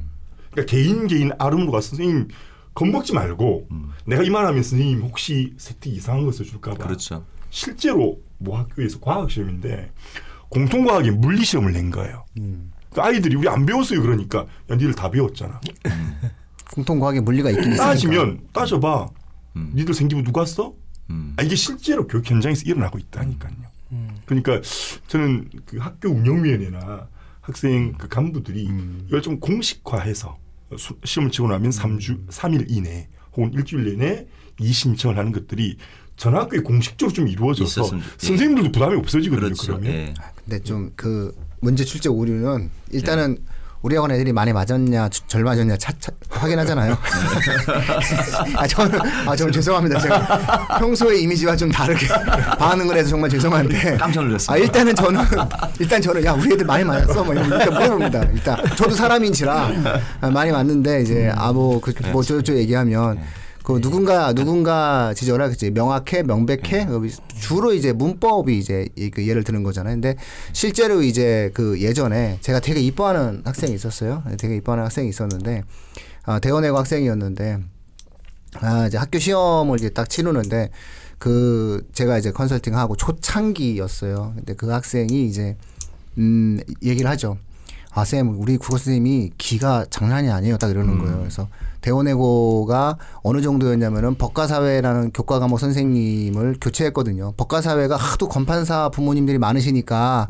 그러니까 0.52 0.72
개인 0.72 1.08
개인 1.08 1.32
아름으로 1.38 1.72
가서 1.72 1.90
선생님 1.90 2.28
겁먹지 2.74 3.14
말고 3.14 3.68
음. 3.72 3.90
내가 4.06 4.24
이 4.24 4.30
말하면 4.30 4.64
선생님 4.64 5.02
혹시 5.02 5.54
세트 5.58 5.90
이상한 5.90 6.26
거 6.26 6.32
써줄까봐 6.32 6.86
그렇죠. 6.86 7.26
실제로 7.50 8.22
모 8.38 8.56
학교에서 8.56 9.00
과학 9.00 9.32
시험인데 9.32 9.92
공통과학에 10.50 11.12
물리 11.12 11.44
시험을 11.44 11.74
낸 11.74 11.90
거예요. 11.90 12.26
음. 12.38 12.72
그 12.94 13.02
아이들이 13.02 13.36
우리 13.36 13.50
안 13.50 13.66
배웠어요 13.66 14.02
그러니까 14.02 14.46
야 14.70 14.76
니들 14.76 14.94
다 14.94 15.10
배웠잖아. 15.10 15.60
공통과학에 16.74 17.22
물리가 17.22 17.50
있긴 17.50 17.64
있으니까. 17.64 17.86
따지면 17.86 18.40
따져봐. 18.54 19.10
음. 19.56 19.72
니들 19.76 19.94
생기부 19.94 20.24
누가 20.24 20.46
써? 20.46 20.74
음. 21.10 21.34
아, 21.38 21.44
이게 21.44 21.56
실제로 21.56 22.06
교육 22.08 22.30
현장에서 22.30 22.64
일어나고 22.66 22.98
있다니까요. 23.00 23.54
그러니까 24.26 24.60
저는 25.08 25.50
그 25.66 25.78
학교 25.78 26.10
운영위원회나 26.10 27.08
학생 27.40 27.94
그 27.98 28.10
간부들이 28.10 28.68
음. 28.68 29.06
이걸 29.08 29.22
좀 29.22 29.40
공식화해서 29.40 30.38
수- 30.78 30.98
시험을 31.06 31.32
치고 31.32 31.48
나면 31.48 31.72
삼주삼일 31.72 32.66
이내 32.70 33.08
혹은 33.32 33.54
일주일 33.54 33.98
내내 33.98 34.28
이 34.60 34.74
신청을 34.74 35.18
하는 35.18 35.32
것들이 35.32 35.78
전 36.18 36.36
학교에 36.36 36.60
공식적으로 36.60 37.14
좀 37.14 37.28
이루어져서 37.30 37.82
있었으면 37.82 38.04
좋- 38.04 38.10
예. 38.24 38.28
선생님들도 38.28 38.72
부담이 38.74 38.96
없어지거든요. 38.98 39.46
그렇죠. 39.54 39.66
그러면 39.68 39.92
예. 39.94 40.14
근데 40.44 40.60
좀 40.64 40.92
그 40.98 41.34
문제 41.62 41.86
출제 41.86 42.10
오류는 42.10 42.70
일단은 42.92 43.38
우리 43.88 43.96
학원 43.96 44.12
애들이 44.12 44.34
많이 44.34 44.52
맞았냐 44.52 45.08
주- 45.08 45.22
절 45.28 45.46
맞았냐 45.46 45.78
차, 45.78 45.94
차, 45.98 46.12
확인하잖아요. 46.30 46.98
아 48.58 48.68
저는 48.68 49.00
아 49.26 49.34
저는 49.34 49.54
죄송합니다. 49.54 49.98
제가 50.02 50.78
평소의 50.78 51.22
이미지와 51.24 51.56
좀 51.56 51.72
다르게 51.72 52.06
반응을 52.60 52.98
해서 52.98 53.12
정말 53.12 53.30
죄송한데. 53.30 53.96
깜짝 53.96 54.26
놀랐습니다. 54.26 54.54
아 54.54 54.58
일단은 54.58 54.94
저는 54.94 55.22
일단 55.80 56.02
저는 56.02 56.26
야 56.26 56.34
우리 56.34 56.52
애들 56.54 56.66
많이 56.66 56.84
맞았어 56.84 57.24
뭐 57.24 57.34
일단 57.34 57.74
물어봅니다. 57.74 58.24
일단 58.34 58.58
저도 58.76 58.94
사람인지라 58.94 59.72
아, 60.20 60.30
많이 60.32 60.52
맞는데 60.52 61.04
이제 61.04 61.32
아 61.34 61.54
뭐 61.54 61.80
그뭐저저 61.80 62.56
얘기하면. 62.56 63.18
그 63.68 63.82
누군가 63.82 64.32
누군가 64.32 65.14
지적을 65.14 65.42
하겠지 65.42 65.72
명확해 65.72 66.24
명백해 66.24 66.86
그 66.86 67.10
주로 67.38 67.74
이제 67.74 67.92
문법이 67.92 68.58
이제 68.58 68.88
이- 68.96 69.10
그 69.10 69.28
예를 69.28 69.44
드는 69.44 69.62
거잖아요. 69.64 69.94
근데 69.96 70.16
실제로 70.54 71.02
이제 71.02 71.52
그 71.54 71.78
예전에 71.82 72.38
제가 72.40 72.62
되게 72.62 72.80
이뻐하는 72.80 73.42
학생이 73.44 73.74
있었어요. 73.74 74.24
되게 74.40 74.56
이뻐하는 74.56 74.86
학생이 74.86 75.10
있었는데 75.10 75.64
아, 76.24 76.40
대원외고 76.40 76.78
학생이었는데 76.78 77.60
아 78.62 78.88
이제 78.88 78.98
학교 78.98 79.20
시험을 79.20 79.78
이제 79.80 79.90
딱 79.90 80.10
치르는데 80.10 80.70
그 81.18 81.86
제가 81.92 82.18
이제 82.20 82.32
컨설팅하고 82.32 82.96
초창기였어요. 82.96 84.32
근데 84.38 84.54
그 84.54 84.70
학생이 84.70 85.28
이제 85.28 85.58
음 86.18 86.58
얘기를 86.82 87.10
하죠. 87.12 87.38
아, 87.92 88.06
쌤, 88.06 88.40
우리 88.40 88.58
국어 88.58 88.78
선생님이 88.78 89.32
기가 89.38 89.86
장난이 89.90 90.30
아니에요. 90.30 90.58
딱 90.58 90.70
이러는 90.70 91.00
거예요. 91.00 91.18
그래서 91.20 91.48
대원외고가 91.82 92.98
어느 93.24 93.42
정도였냐면은 93.42 94.16
법과사회라는 94.16 95.12
교과 95.14 95.40
과목 95.40 95.60
선생님을 95.60 96.58
교체했거든요. 96.62 97.34
법과사회가 97.38 97.96
하도 97.96 98.28
건판사 98.28 98.90
부모님들이 98.90 99.38
많으시니까 99.38 100.28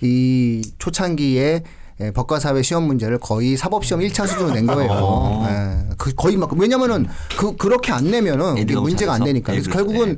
이 0.00 0.62
초창기에 0.78 1.62
예, 2.00 2.10
법과 2.10 2.40
사회 2.40 2.62
시험 2.62 2.84
문제를 2.84 3.18
거의 3.18 3.56
사법 3.56 3.84
시험 3.84 4.00
1차 4.00 4.26
수준으로 4.26 4.54
낸 4.54 4.66
거예요. 4.66 4.90
어. 4.92 5.46
예, 5.48 5.94
그 5.98 6.12
거의 6.14 6.36
막 6.36 6.52
왜냐면은 6.54 7.06
그 7.36 7.54
그렇게 7.56 7.92
안 7.92 8.10
내면은 8.10 8.54
문제가 8.80 9.12
안 9.12 9.18
잘해서. 9.20 9.24
되니까. 9.24 9.54
예, 9.54 9.60
그래서. 9.60 9.70
결국은 9.70 10.10
예. 10.10 10.16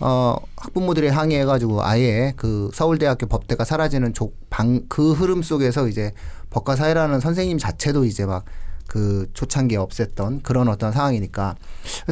어, 0.00 0.36
학부모들이 0.56 1.08
항의해가지고 1.08 1.82
아예 1.84 2.32
그 2.36 2.70
서울대학교 2.74 3.26
법대가 3.26 3.64
사라지는 3.64 4.12
방, 4.50 4.82
그 4.88 5.12
흐름 5.12 5.42
속에서 5.42 5.88
이제 5.88 6.12
법과사회라는 6.50 7.20
선생님 7.20 7.58
자체도 7.58 8.04
이제 8.04 8.26
막 8.26 8.44
그 8.86 9.28
초창기에 9.34 9.78
없앴던 9.78 10.42
그런 10.42 10.68
어떤 10.68 10.92
상황이니까 10.92 11.56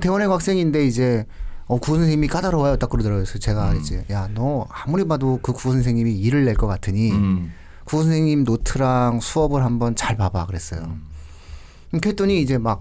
대원외고 0.01 0.33
학생인데 0.35 0.87
이제 0.87 1.25
어, 1.67 1.79
구호 1.79 1.97
선생님이 1.97 2.29
까다로워요. 2.29 2.77
딱 2.77 2.91
그러더라고요. 2.91 3.25
그래서 3.25 3.39
제가 3.39 3.73
음. 3.73 3.81
이제 3.81 4.05
야, 4.11 4.29
너 4.35 4.67
아무리 4.69 5.07
봐도 5.07 5.39
그 5.41 5.53
구호 5.53 5.73
선생님이 5.73 6.13
일을 6.13 6.45
낼 6.45 6.57
것 6.57 6.67
같으니 6.67 7.13
음. 7.13 7.53
구호 7.85 8.03
선생님 8.03 8.45
노트랑 8.45 9.21
수업을 9.21 9.65
한번 9.65 9.97
잘 9.97 10.17
봐봐 10.17 10.47
그랬어요. 10.47 10.83
음. 10.83 11.03
그렇게 11.91 12.11
했더니 12.11 12.43
이제 12.43 12.59
막, 12.59 12.81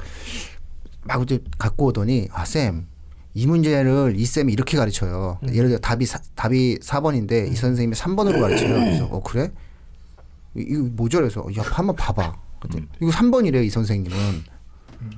막 1.03 1.21
이제 1.21 1.39
갖고 1.59 1.85
오더니, 1.85 2.27
아, 2.31 2.45
쌤, 2.45 2.87
이 3.35 3.47
문제를 3.47 4.13
이 4.15 4.25
쌤이 4.25 4.53
이렇게 4.53 4.77
가르쳐요. 4.77 5.39
예를 5.51 5.69
들어 5.69 5.79
답이, 5.79 6.05
사, 6.05 6.19
답이 6.35 6.79
4번인데 6.81 7.51
이 7.51 7.55
선생님이 7.55 7.95
3번으로 7.95 8.39
가르쳐요. 8.39 8.73
그래서, 8.75 9.05
어, 9.05 9.23
그래? 9.23 9.51
이- 10.55 10.65
이거 10.69 10.83
뭐죠? 10.91 11.17
그래서, 11.17 11.43
야, 11.57 11.63
한번 11.65 11.95
봐봐. 11.95 12.35
그랬더니 12.59 12.85
이거 13.01 13.11
3번이래요, 13.11 13.63
이 13.65 13.69
선생님은. 13.69 14.17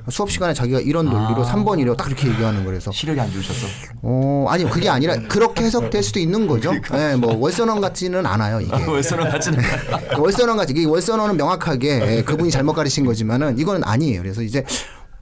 수업 0.10 0.32
시간에 0.32 0.52
자기가 0.56 0.80
이런 0.80 1.06
논리로 1.06 1.46
아. 1.46 1.54
3번이래요. 1.54 1.96
딱 1.96 2.08
이렇게 2.08 2.28
얘기하는 2.30 2.66
거라서. 2.66 2.92
시력이 2.92 3.20
안 3.20 3.30
좋으셔서. 3.32 3.68
어, 4.02 4.46
아니, 4.50 4.68
그게 4.68 4.90
아니라 4.90 5.16
그렇게 5.28 5.64
해석될 5.66 6.02
수도 6.02 6.20
있는 6.20 6.48
거죠. 6.48 6.72
예, 6.94 7.16
뭐, 7.16 7.36
월선언 7.38 7.82
같지는 7.82 8.26
않아요, 8.26 8.62
이게. 8.62 8.74
웨스턴 8.92 9.20
같지는 9.30 9.60
월선언 10.18 10.58
같이 10.58 10.86
월선언은 10.86 11.38
명확하게 11.38 12.18
예, 12.18 12.24
그분이 12.24 12.50
잘못 12.50 12.74
가르친 12.74 13.06
거지만은 13.06 13.60
이거는 13.60 13.84
아니에요. 13.84 14.22
그래서 14.24 14.42
이제 14.42 14.64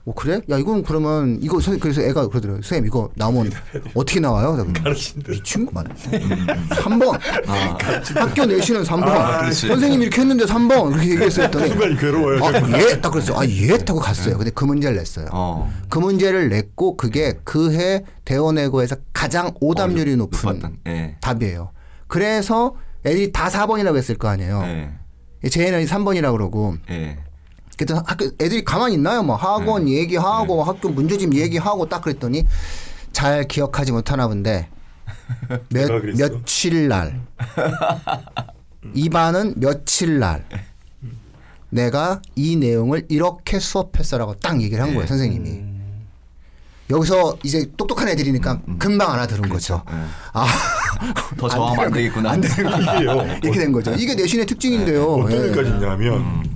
어 0.06 0.12
그래? 0.14 0.40
야 0.50 0.58
이건 0.58 0.82
그러면 0.82 1.38
이거 1.40 1.60
선 1.60 1.78
그래서 1.80 2.02
애가 2.02 2.28
그러더라고요. 2.28 2.60
선생님 2.62 2.86
이거 2.88 3.08
나오면 3.14 3.50
어떻게 3.94 4.20
나와요? 4.20 4.54
내가 4.56 4.82
가르친대. 4.82 5.32
미친 5.32 5.64
거만. 5.64 5.86
3번. 5.94 7.18
아, 7.46 7.78
학교 8.20 8.44
내시는 8.44 8.82
3번. 8.82 9.04
아, 9.08 9.38
그렇지. 9.40 9.66
선생님 9.68 10.02
이렇게 10.02 10.20
했는데 10.20 10.44
3번. 10.44 10.90
그렇게 10.92 11.10
얘기했어요. 11.12 11.46
했더니 11.46 11.68
순간이 11.72 11.96
괴로워요. 11.96 12.44
아. 12.44 12.78
예? 12.80 13.00
딱 13.00 13.10
그랬어요. 13.10 13.38
아, 13.38 13.46
예? 13.46 13.78
타고 13.78 13.98
갔어요. 13.98 14.36
근데 14.36 14.50
그 14.50 14.64
문제를 14.66 14.96
냈어요. 14.98 15.26
어. 15.32 15.72
그 15.88 15.98
문제를 15.98 16.50
냈고 16.50 16.96
그게 16.96 17.38
그 17.44 17.70
해 17.72 18.04
대원외고에서 18.26 18.96
가장 19.14 19.52
오답률이 19.60 20.16
높은 20.16 20.38
높았던. 20.50 20.76
예. 20.86 21.16
답이에요. 21.22 21.70
그래서 22.08 22.76
애들이 23.06 23.32
다 23.32 23.48
4번이라고 23.48 23.96
했을 23.96 24.16
거 24.18 24.28
아니에요. 24.28 24.62
예. 24.64 25.48
제 25.48 25.66
애는 25.66 25.86
3번이라고 25.86 26.32
그러고 26.32 26.74
예. 26.90 27.18
그때 27.76 27.94
학교 27.94 28.26
애들이 28.40 28.64
가만히 28.64 28.94
있나요? 28.94 29.22
뭐 29.22 29.36
학원 29.36 29.86
네. 29.86 29.92
얘기하고 29.92 30.62
학교 30.62 30.88
문제집 30.88 31.34
얘기하고 31.34 31.88
딱 31.88 32.02
그랬더니 32.02 32.46
잘 33.12 33.46
기억하지 33.46 33.92
못하나 33.92 34.28
본데 34.28 34.68
몇? 35.70 36.02
며칠 36.16 36.88
날 36.88 37.20
이 38.94 39.08
반은 39.08 39.54
며칠 39.56 40.18
날 40.18 40.46
내가 41.70 42.22
이 42.36 42.56
내용을 42.56 43.06
이렇게 43.08 43.58
수업했어라고 43.58 44.34
딱 44.34 44.60
얘기를 44.60 44.82
한 44.82 44.90
네. 44.90 44.94
거예요 44.94 45.06
선생님이 45.08 45.74
여기서 46.90 47.38
이제 47.42 47.66
똑똑한 47.76 48.08
애들이니까 48.08 48.60
금방 48.78 49.12
알아들은 49.12 49.48
거죠. 49.48 49.82
예. 49.90 49.94
아 50.34 50.46
더 51.38 51.48
저항하면 51.48 51.86
안 51.86 51.92
되겠구나. 51.92 52.30
안 52.30 52.40
되는. 52.40 52.70
이렇게 53.42 53.58
된 53.58 53.72
거죠. 53.72 53.92
이게 53.94 54.14
내신의 54.14 54.46
특징인데요. 54.46 55.14
어떤 55.14 56.02
예. 56.02 56.08
음. 56.10 56.53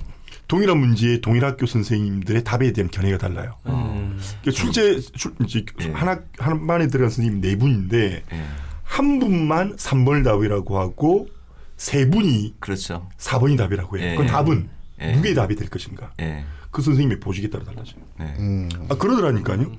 동일한 0.49 0.79
문제에 0.79 1.21
동일 1.21 1.45
학교 1.45 1.67
선생님들의 1.67 2.43
답에 2.43 2.73
대한 2.73 2.91
견해가 2.91 3.19
달라요. 3.19 3.57
음. 3.67 4.19
그러니까 4.41 4.51
출제 4.51 5.01
출, 5.15 5.35
이제 5.45 5.65
예. 5.83 5.91
한, 5.93 6.09
학, 6.09 6.25
한 6.39 6.67
반에 6.67 6.89
들어간 6.89 7.11
선생님 7.11 7.43
네 7.43 7.55
분인데 7.57 8.25
예. 8.33 8.45
한 8.83 9.19
분만 9.19 9.77
3번을 9.77 10.25
답이라고 10.25 10.79
하고 10.79 11.29
세 11.77 12.09
분이 12.09 12.57
그렇죠. 12.61 13.09
4번이 13.19 13.59
답이라고 13.59 13.99
해요. 13.99 14.13
예. 14.13 14.17
그 14.17 14.27
답은 14.27 14.71
예. 15.03 15.13
누구의 15.13 15.35
답이 15.35 15.55
될 15.55 15.69
것인가? 15.69 16.13
예. 16.21 16.45
그 16.71 16.81
선생님의 16.81 17.21
보직에 17.21 17.51
따라 17.51 17.65
달라져요. 17.65 18.03
예. 18.21 18.25
음. 18.39 18.69
아 18.89 18.97
그러더라니까요. 18.97 19.71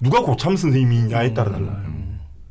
누가 0.00 0.22
고참 0.22 0.56
선생님이냐에 0.56 1.34
따라 1.34 1.52
달라요. 1.52 2.09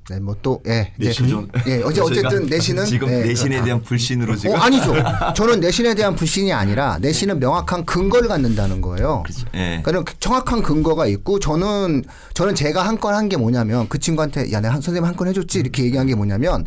네, 0.09 0.19
뭐 0.19 0.35
또 0.41 0.61
예. 0.67 0.91
이제 0.97 1.07
내신이? 1.09 1.47
예, 1.67 1.81
어제 1.83 2.01
어쨌든 2.01 2.45
내신은 2.47 2.85
지금 2.85 3.09
예. 3.09 3.19
내신에 3.25 3.61
대한 3.63 3.81
불신으로 3.81 4.35
지금 4.35 4.55
어, 4.55 4.57
아니죠. 4.59 4.93
저는 5.35 5.59
내신에 5.59 5.93
대한 5.95 6.15
불신이 6.15 6.51
아니라 6.53 6.97
내신은 6.99 7.39
명확한 7.39 7.85
근거를 7.85 8.27
갖는다는 8.27 8.81
거예요. 8.81 9.23
그렇죠. 9.23 9.45
예. 9.55 9.81
그러니까 9.83 10.13
정확한 10.19 10.63
근거가 10.63 11.05
있고 11.07 11.39
저는 11.39 12.03
저는 12.33 12.55
제가 12.55 12.83
한 12.87 12.97
건 12.99 13.13
한 13.13 13.29
게 13.29 13.37
뭐냐면 13.37 13.87
그 13.89 13.99
친구한테 13.99 14.51
야 14.51 14.59
내가 14.61 14.73
한- 14.73 14.81
선생님 14.81 15.03
한 15.05 15.15
건 15.15 15.27
해줬지 15.27 15.59
이렇게 15.59 15.83
얘기한 15.83 16.07
게 16.07 16.15
뭐냐면 16.15 16.65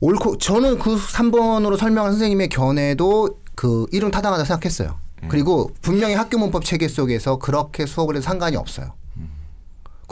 옳고 0.00 0.38
저는 0.38 0.78
그 0.78 0.96
3번으로 0.96 1.76
설명한 1.78 2.12
선생님의 2.12 2.48
견해도 2.48 3.38
그 3.54 3.86
이름 3.92 4.10
타당하다 4.10 4.44
생각했어요. 4.44 4.96
그리고 5.28 5.70
분명히 5.80 6.14
학교 6.14 6.36
문법 6.38 6.64
체계 6.64 6.86
속에서 6.88 7.38
그렇게 7.38 7.86
수업을 7.86 8.16
해도 8.16 8.22
상관이 8.22 8.56
없어요. 8.56 8.92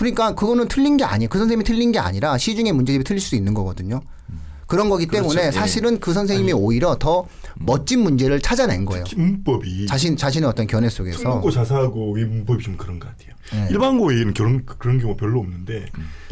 그러니까 0.03 0.35
그거는 0.35 0.67
틀린 0.67 0.97
게 0.97 1.05
아니에요. 1.05 1.29
그 1.29 1.39
선생님이 1.39 1.63
틀린 1.63 1.93
게 1.93 2.01
아니라 2.01 2.37
시중에 2.37 2.73
문제집이 2.73 3.05
틀릴 3.05 3.21
수도 3.21 3.37
있는 3.37 3.55
거거든요. 3.55 4.01
그런 4.73 4.89
거기 4.89 5.07
때문에 5.07 5.35
그렇죠. 5.35 5.49
예. 5.49 5.51
사실은 5.51 6.01
그 6.01 6.15
선생님이 6.15 6.55
오히려 6.55 6.97
더 6.99 7.27
멋진 7.57 8.01
문제를 8.01 8.41
찾아낸 8.41 8.87
거예요. 8.87 9.05
문법이 9.15 9.85
자신 9.85 10.17
자신의 10.17 10.49
어떤 10.49 10.67
견해 10.67 10.89
속에서 10.89 11.19
특목고 11.19 11.51
자사고의 11.51 12.25
문법이 12.25 12.65
좀 12.65 12.79
그런 12.79 12.99
것 12.99 13.07
같아요. 13.11 13.33
네. 13.53 13.69
일반 13.71 13.99
고에는 13.99 14.33
그런 14.33 14.65
그런 14.65 14.99
경우 14.99 15.15
별로 15.15 15.41
없는데 15.41 15.85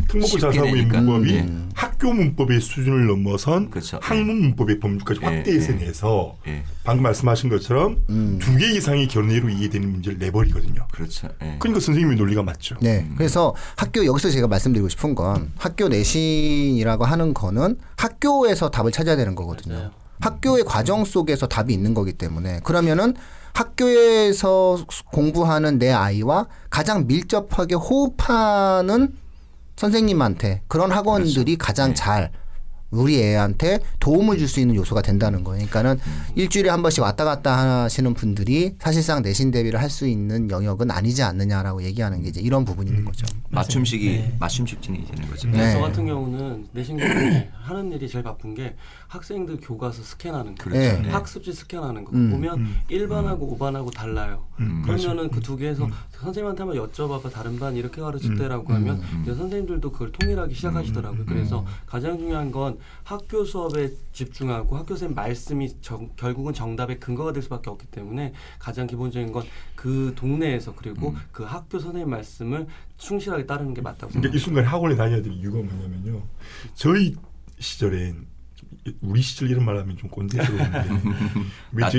특목고 0.09 0.26
쉽게 0.26 0.40
자사고의 0.40 0.72
되니까. 0.72 1.03
문법이 1.03 1.38
음. 1.40 1.70
학교 1.74 2.14
문법의 2.14 2.61
수준을 2.62 3.09
넘어선 3.09 3.68
그렇죠. 3.68 3.98
학문 4.00 4.40
문법의 4.40 4.81
범주까지 4.81 5.20
예, 5.22 5.26
확대해서 5.26 5.72
예. 5.74 5.76
내서 5.76 6.38
예. 6.46 6.62
방금 6.83 7.03
말씀하신 7.03 7.50
것처럼 7.50 7.98
음. 8.09 8.38
두개 8.40 8.72
이상의 8.72 9.09
견해로 9.09 9.50
이해되는 9.50 9.87
문제를 9.90 10.18
내버리거든요. 10.18 10.87
그렇죠. 10.92 11.29
예. 11.42 11.57
그러니까 11.59 11.81
선생님의 11.81 12.16
논리가 12.16 12.42
맞죠. 12.42 12.76
네. 12.81 13.07
그래서 13.18 13.55
학교 13.76 14.07
여기서 14.07 14.31
제가 14.31 14.48
말씀드리고 14.48 14.88
싶은 14.88 15.14
건 15.14 15.53
학교 15.59 15.88
내신이라고 15.88 17.05
하는 17.05 17.35
거는 17.35 17.76
학교 17.98 18.29
에서 18.48 18.70
답을 18.70 18.92
찾아야 18.92 19.16
되는 19.16 19.34
거거든요. 19.34 19.74
맞아요. 19.74 19.90
학교의 20.20 20.64
과정 20.64 21.04
속에서 21.04 21.46
답이 21.46 21.72
있는 21.72 21.94
거기 21.94 22.12
때문에 22.12 22.60
그러면은 22.62 23.14
학교에서 23.52 24.84
공부하는 25.12 25.78
내 25.78 25.90
아이와 25.90 26.46
가장 26.68 27.06
밀접하게 27.06 27.74
호흡하는 27.74 29.14
선생님한테 29.76 30.62
그런 30.68 30.92
학원들이 30.92 31.56
가장 31.56 31.94
잘 31.94 32.30
우리 32.90 33.20
애한테 33.22 33.79
도움을 34.00 34.38
줄 34.38 34.50
수 34.50 34.59
있는 34.59 34.74
요소가 34.74 35.00
된다는 35.00 35.44
거예요. 35.44 35.64
그러니까는 35.66 36.00
일주일에 36.35 36.70
한 36.70 36.83
번씩 36.83 37.03
왔다 37.05 37.24
갔다 37.24 37.85
하시는 37.85 38.12
분들이 38.14 38.74
사실상 38.81 39.22
내신 39.22 39.50
대비를 39.53 39.81
할 39.81 39.90
수 39.90 40.07
있는 40.09 40.50
영역은 40.50 40.90
아니지 40.90 41.22
않느냐라고 41.24 41.83
얘기하는 41.83 42.22
게 42.22 42.29
이제 42.29 42.40
이런 42.40 42.64
부분인 42.64 43.05
거죠. 43.05 43.26
맞춤식이 43.50 44.35
맞춤식 44.38 44.81
진행이 44.83 45.05
되는 45.05 45.29
거죠. 45.29 45.48
네. 45.48 45.72
저 45.72 45.81
같은 45.81 46.07
경우는 46.07 46.68
내신 46.72 46.96
공부 46.98 47.14
하는 47.62 47.92
일이 47.92 48.09
제일 48.09 48.22
바쁜 48.24 48.55
게 48.55 48.74
학생들 49.09 49.59
교과서 49.61 50.03
스캔하는 50.03 50.55
거. 50.55 50.64
그렇죠. 50.64 50.79
네. 50.81 51.00
네. 51.03 51.09
학습지 51.11 51.53
스캔하는 51.53 52.05
거 52.05 52.12
음. 52.12 52.31
보면 52.31 52.66
일 52.88 53.09
1반하고 53.09 53.59
5반하고 53.59 53.92
달라요. 53.92 54.44
음, 54.61 54.83
그러면은 54.85 55.29
그 55.31 55.40
두 55.40 55.57
개에서 55.57 55.88
선생님한테 56.12 56.62
한번 56.62 56.79
여쭤봐봐 56.87 57.33
다른 57.33 57.59
반 57.59 57.74
이렇게 57.74 58.00
가르칠 58.00 58.37
때라고 58.37 58.72
하면 58.74 59.03
이제 59.22 59.35
선생님들도 59.35 59.90
그걸 59.90 60.12
통일하기 60.12 60.55
시작하시더라고요. 60.55 61.24
그래서 61.26 61.64
가장 61.87 62.16
중요한 62.18 62.53
건 62.53 62.79
학교 63.04 63.44
수업에 63.44 63.90
집중하고 64.12 64.76
학교 64.76 64.88
선생님 64.94 65.14
말씀이 65.14 65.80
정- 65.80 66.10
결국은 66.16 66.52
정답의 66.52 66.98
근거가 67.00 67.32
될 67.32 67.42
수밖에 67.42 67.70
없기 67.70 67.86
때문에 67.88 68.32
가장 68.58 68.86
기본적인 68.86 69.32
건 69.32 69.44
그 69.76 70.12
동네에서 70.14 70.74
그리고 70.74 71.14
그 71.32 71.42
학교 71.42 71.78
선생님 71.78 72.10
말씀을 72.10 72.66
충실하게 72.98 73.46
따르는 73.46 73.72
게 73.72 73.80
맞다고 73.80 74.08
그러니까 74.12 74.28
이 74.36 74.38
생각합니다. 74.38 74.44
순간에 74.44 74.66
학원에 74.66 74.94
다녀야 74.96 75.22
될 75.22 75.32
이유가 75.32 75.56
뭐냐면요. 75.58 76.22
저희 76.74 77.14
시절엔 77.58 78.26
우리 79.00 79.22
시절 79.22 79.50
이런 79.50 79.64
말하면 79.64 79.96
좀 79.96 80.10
꼰대스러운데. 80.10 80.88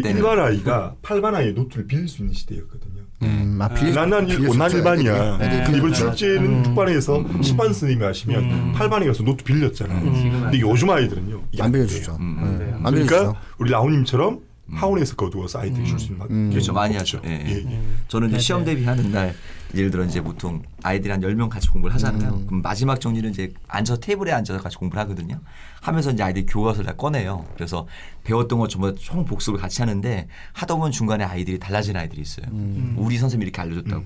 일반 0.09 0.39
아이가 0.39 0.95
8반 1.01 1.33
아이의 1.35 1.53
노트를 1.53 1.87
빌릴 1.87 2.07
수 2.07 2.21
있는 2.21 2.33
시대였거든요. 2.33 3.00
음, 3.23 3.57
아, 3.61 3.67
빌릴 3.69 3.93
수- 3.93 3.99
난난 3.99 4.25
빌릴 4.25 4.49
수난 4.49 4.67
있어요, 4.69 4.79
일반이야. 4.79 5.37
애들이 5.41 5.63
근데 5.63 5.77
이번 5.77 5.93
수 5.93 6.01
있어요. 6.03 6.15
출제는 6.15 6.63
특반에서 6.63 7.23
10반 7.23 7.57
선생님이 7.65 8.03
하시면 8.03 8.43
음. 8.43 8.73
8반에 8.75 9.05
가서 9.07 9.23
노트 9.23 9.43
빌렸잖아요. 9.43 10.01
근데 10.01 10.59
요즘 10.59 10.89
아이들은요. 10.89 11.41
안. 11.59 11.71
빌려주죠. 11.71 12.17
음, 12.19 12.37
네. 12.41 12.47
안 12.47 12.57
돼요. 12.57 12.79
안 12.83 12.93
빌려주죠. 12.93 13.07
그러니까 13.15 13.39
우리 13.59 13.71
라온님처럼 13.71 14.39
학원에서 14.73 15.15
거두어서 15.15 15.59
아이들이 15.59 15.85
줄 15.85 15.99
수 15.99 16.11
있는 16.13 16.25
음. 16.29 16.49
그렇죠. 16.49 16.73
많이 16.73 16.95
없죠. 16.97 17.17
하죠. 17.17 17.29
예. 17.29 17.43
예, 17.45 17.55
예. 17.71 17.81
저는 18.07 18.29
이제 18.29 18.39
시험 18.39 18.63
대비하는 18.65 19.11
날 19.11 19.35
예를 19.75 19.89
들어 19.91 20.03
이제 20.03 20.21
보통 20.21 20.61
아이들이 20.83 21.11
한 21.11 21.21
10명 21.21 21.49
같이 21.49 21.69
공부를 21.69 21.93
하잖아요. 21.95 22.45
그럼 22.45 22.61
마지막 22.61 22.99
정리는 22.99 23.29
이제 23.29 23.53
앉아 23.67 23.97
테이블에 23.97 24.31
앉아서 24.31 24.61
같이 24.61 24.77
공부를 24.77 25.01
하거든요. 25.03 25.39
하면서 25.81 26.11
이제 26.11 26.23
아이들이 26.23 26.45
교과서를 26.45 26.85
다 26.87 26.95
꺼내요. 26.95 27.45
그래서 27.55 27.87
배웠던 28.23 28.59
것 28.59 28.69
전부 28.69 28.93
다총 28.93 29.25
복습을 29.25 29.59
같이 29.59 29.81
하는데 29.81 30.27
하다 30.53 30.75
보면 30.75 30.91
중간에 30.91 31.23
아이들이 31.23 31.57
달라진 31.59 31.95
아이들이 31.95 32.21
있어요. 32.21 32.45
우리 32.97 33.17
선생님이 33.17 33.47
이렇게 33.49 33.61
알려줬다고. 33.61 34.03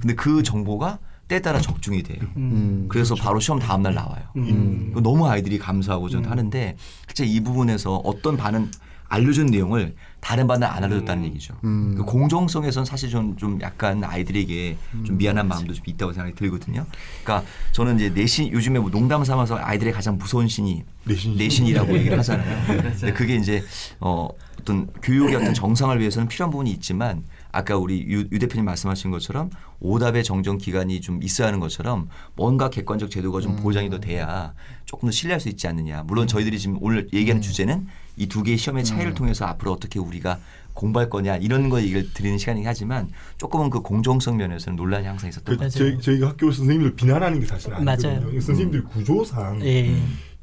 근데 0.00 0.14
그 0.14 0.42
정보가 0.42 0.98
때에 1.28 1.40
따라 1.40 1.60
적중이 1.60 2.02
돼요. 2.02 2.20
음. 2.36 2.86
그래서 2.88 3.14
바로 3.14 3.40
시험 3.40 3.58
다음 3.58 3.82
날 3.82 3.94
나와요. 3.94 4.22
음. 4.36 4.92
너무 5.02 5.26
아이들이 5.28 5.58
감사하고 5.58 6.08
저는 6.08 6.28
하는데 6.30 6.76
실제 7.06 7.24
이 7.24 7.40
부분에서 7.40 7.96
어떤 8.04 8.36
반은 8.36 8.70
알려준 9.12 9.46
내용을 9.46 9.94
다른 10.20 10.46
반은 10.46 10.66
안 10.66 10.82
알려줬다는 10.84 11.24
얘기죠. 11.26 11.54
음. 11.64 11.94
그 11.96 12.04
공정성에선 12.04 12.86
사실 12.86 13.10
좀, 13.10 13.36
좀 13.36 13.60
약간 13.60 14.02
아이들에게 14.02 14.76
좀 15.04 15.18
미안한 15.18 15.48
마음도 15.48 15.74
좀 15.74 15.84
있다고 15.86 16.12
생각이 16.14 16.34
들거든요. 16.34 16.86
그러니까 17.22 17.46
저는 17.72 17.96
이제 17.96 18.08
내신 18.08 18.50
요즘에 18.50 18.78
뭐 18.78 18.90
농담 18.90 19.22
삼아서 19.22 19.58
아이들의 19.58 19.92
가장 19.92 20.16
무서운 20.16 20.48
신이 20.48 20.82
내신이죠. 21.04 21.42
내신이라고 21.42 21.98
얘기를 21.98 22.18
하잖아요. 22.20 22.66
근데 22.66 23.12
그게 23.12 23.34
이제 23.36 23.62
어 24.00 24.28
어떤 24.60 24.86
교육의 25.02 25.34
어떤 25.34 25.52
정상을 25.52 25.98
위해서는 25.98 26.28
필요한 26.28 26.50
부분이 26.50 26.70
있지만 26.70 27.24
아까 27.50 27.76
우리 27.76 28.00
유, 28.08 28.20
유 28.30 28.38
대표님 28.38 28.64
말씀하신 28.64 29.10
것처럼 29.10 29.50
오답의 29.80 30.24
정정 30.24 30.56
기간이 30.56 31.00
좀 31.00 31.22
있어야 31.22 31.48
하는 31.48 31.60
것처럼 31.60 32.08
뭔가 32.34 32.70
객관적 32.70 33.10
제도가 33.10 33.40
좀 33.40 33.56
보장이 33.56 33.90
더 33.90 33.98
돼야 33.98 34.54
조금 34.84 35.08
더 35.08 35.10
신뢰할 35.10 35.40
수 35.40 35.48
있지 35.48 35.66
않느냐. 35.66 36.04
물론 36.04 36.26
저희들이 36.26 36.58
지금 36.58 36.78
오늘 36.80 37.08
얘기하는 37.12 37.42
주제는 37.42 37.88
이 38.22 38.26
두 38.28 38.42
개의 38.42 38.56
시험의 38.56 38.84
차이를 38.84 39.14
통해서 39.14 39.44
앞으로 39.46 39.72
어떻게 39.72 39.98
우리가 39.98 40.38
공부할 40.74 41.10
거냐 41.10 41.36
이런 41.36 41.68
거 41.68 41.82
얘기를 41.82 42.12
드리는 42.14 42.38
시간이긴 42.38 42.66
하지만 42.66 43.10
조금은 43.36 43.68
그 43.68 43.80
공정성 43.80 44.36
면에서는 44.36 44.76
논란이 44.76 45.06
항상 45.06 45.28
있었던 45.28 45.44
그것 45.56 45.72
같아요. 45.72 45.90
저희, 45.90 46.00
저희가 46.00 46.28
학교 46.28 46.50
선생님들 46.50 46.94
비난하는 46.96 47.40
게 47.40 47.46
사실 47.46 47.74
아니거든요. 47.74 48.20
맞아요. 48.20 48.40
선생님들 48.40 48.84
구조상 48.84 49.60
예. 49.66 49.94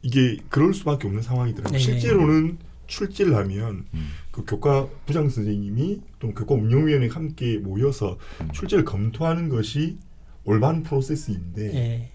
이게 0.02 0.38
그럴 0.50 0.74
수밖에 0.74 1.08
없는 1.08 1.24
상황이더라고요. 1.24 1.78
네. 1.78 1.80
실제로는 1.84 2.58
출제를 2.88 3.36
하면 3.36 3.86
음. 3.94 4.10
그 4.32 4.44
교과 4.46 4.88
부장 5.06 5.30
선생님이 5.30 6.02
또는 6.20 6.36
교과 6.36 6.56
운영위원회 6.56 7.08
함께 7.08 7.58
모여서 7.58 8.18
음. 8.42 8.50
출제를 8.52 8.86
검토하는 8.86 9.50
것이 9.50 9.98
올바른 10.44 10.84
프로세스인데 10.84 11.76
예. 11.76 12.12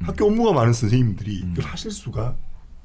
학교 0.00 0.26
업무가 0.26 0.52
많은 0.52 0.72
선생님들이 0.72 1.42
음. 1.42 1.52
이걸 1.52 1.64
하실 1.64 1.90
수가 1.90 2.36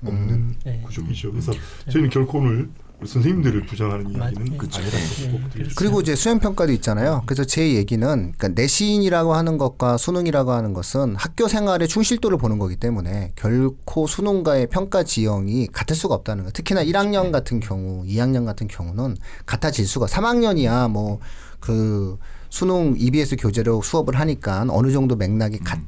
없는 0.10 0.56
네. 0.66 0.82
구조이죠. 0.86 1.32
그래서 1.32 1.54
저희는 1.92 2.10
결코 2.10 2.40
오늘 2.40 2.70
우리 3.00 3.10
선생님들을 3.10 3.66
부정하는 3.66 4.12
이야기는. 4.12 4.22
아니라고 4.22 4.50
네. 4.50 4.58
꼭 4.58 4.70
네. 4.70 5.50
드리겠습니다. 5.50 5.76
그리고 5.76 6.02
이제 6.02 6.16
수행 6.16 6.40
평가도 6.40 6.72
있잖아요. 6.74 7.24
그래서 7.26 7.44
제 7.44 7.74
얘기는 7.76 8.08
그러니까 8.08 8.48
내신이라고 8.50 9.34
하는 9.34 9.58
것과 9.58 9.98
수능이라고 9.98 10.52
하는 10.52 10.74
것은 10.74 11.16
학교 11.18 11.48
생활의 11.48 11.88
충실도를 11.88 12.38
보는 12.38 12.60
거기 12.60 12.76
때문에 12.78 13.34
결코 13.36 14.08
수능과의 14.08 14.68
평가 14.68 15.04
지형이 15.04 15.68
같을 15.68 15.96
수가 15.96 16.16
없다는 16.16 16.46
거. 16.46 16.52
특히나 16.52 16.84
1학년 16.86 17.32
같은 17.32 17.60
경우, 17.60 18.06
2학년 18.06 18.46
같은 18.46 18.68
경우는 18.68 19.18
같아질 19.46 19.86
수가. 19.86 20.06
3학년이야 20.06 20.90
뭐그 20.90 22.18
수능 22.50 22.96
EBS 22.98 23.36
교재로 23.36 23.82
수업을 23.82 24.20
하니까 24.20 24.66
어느 24.70 24.92
정도 24.92 25.16
맥락이 25.16 25.60
같 25.60 25.80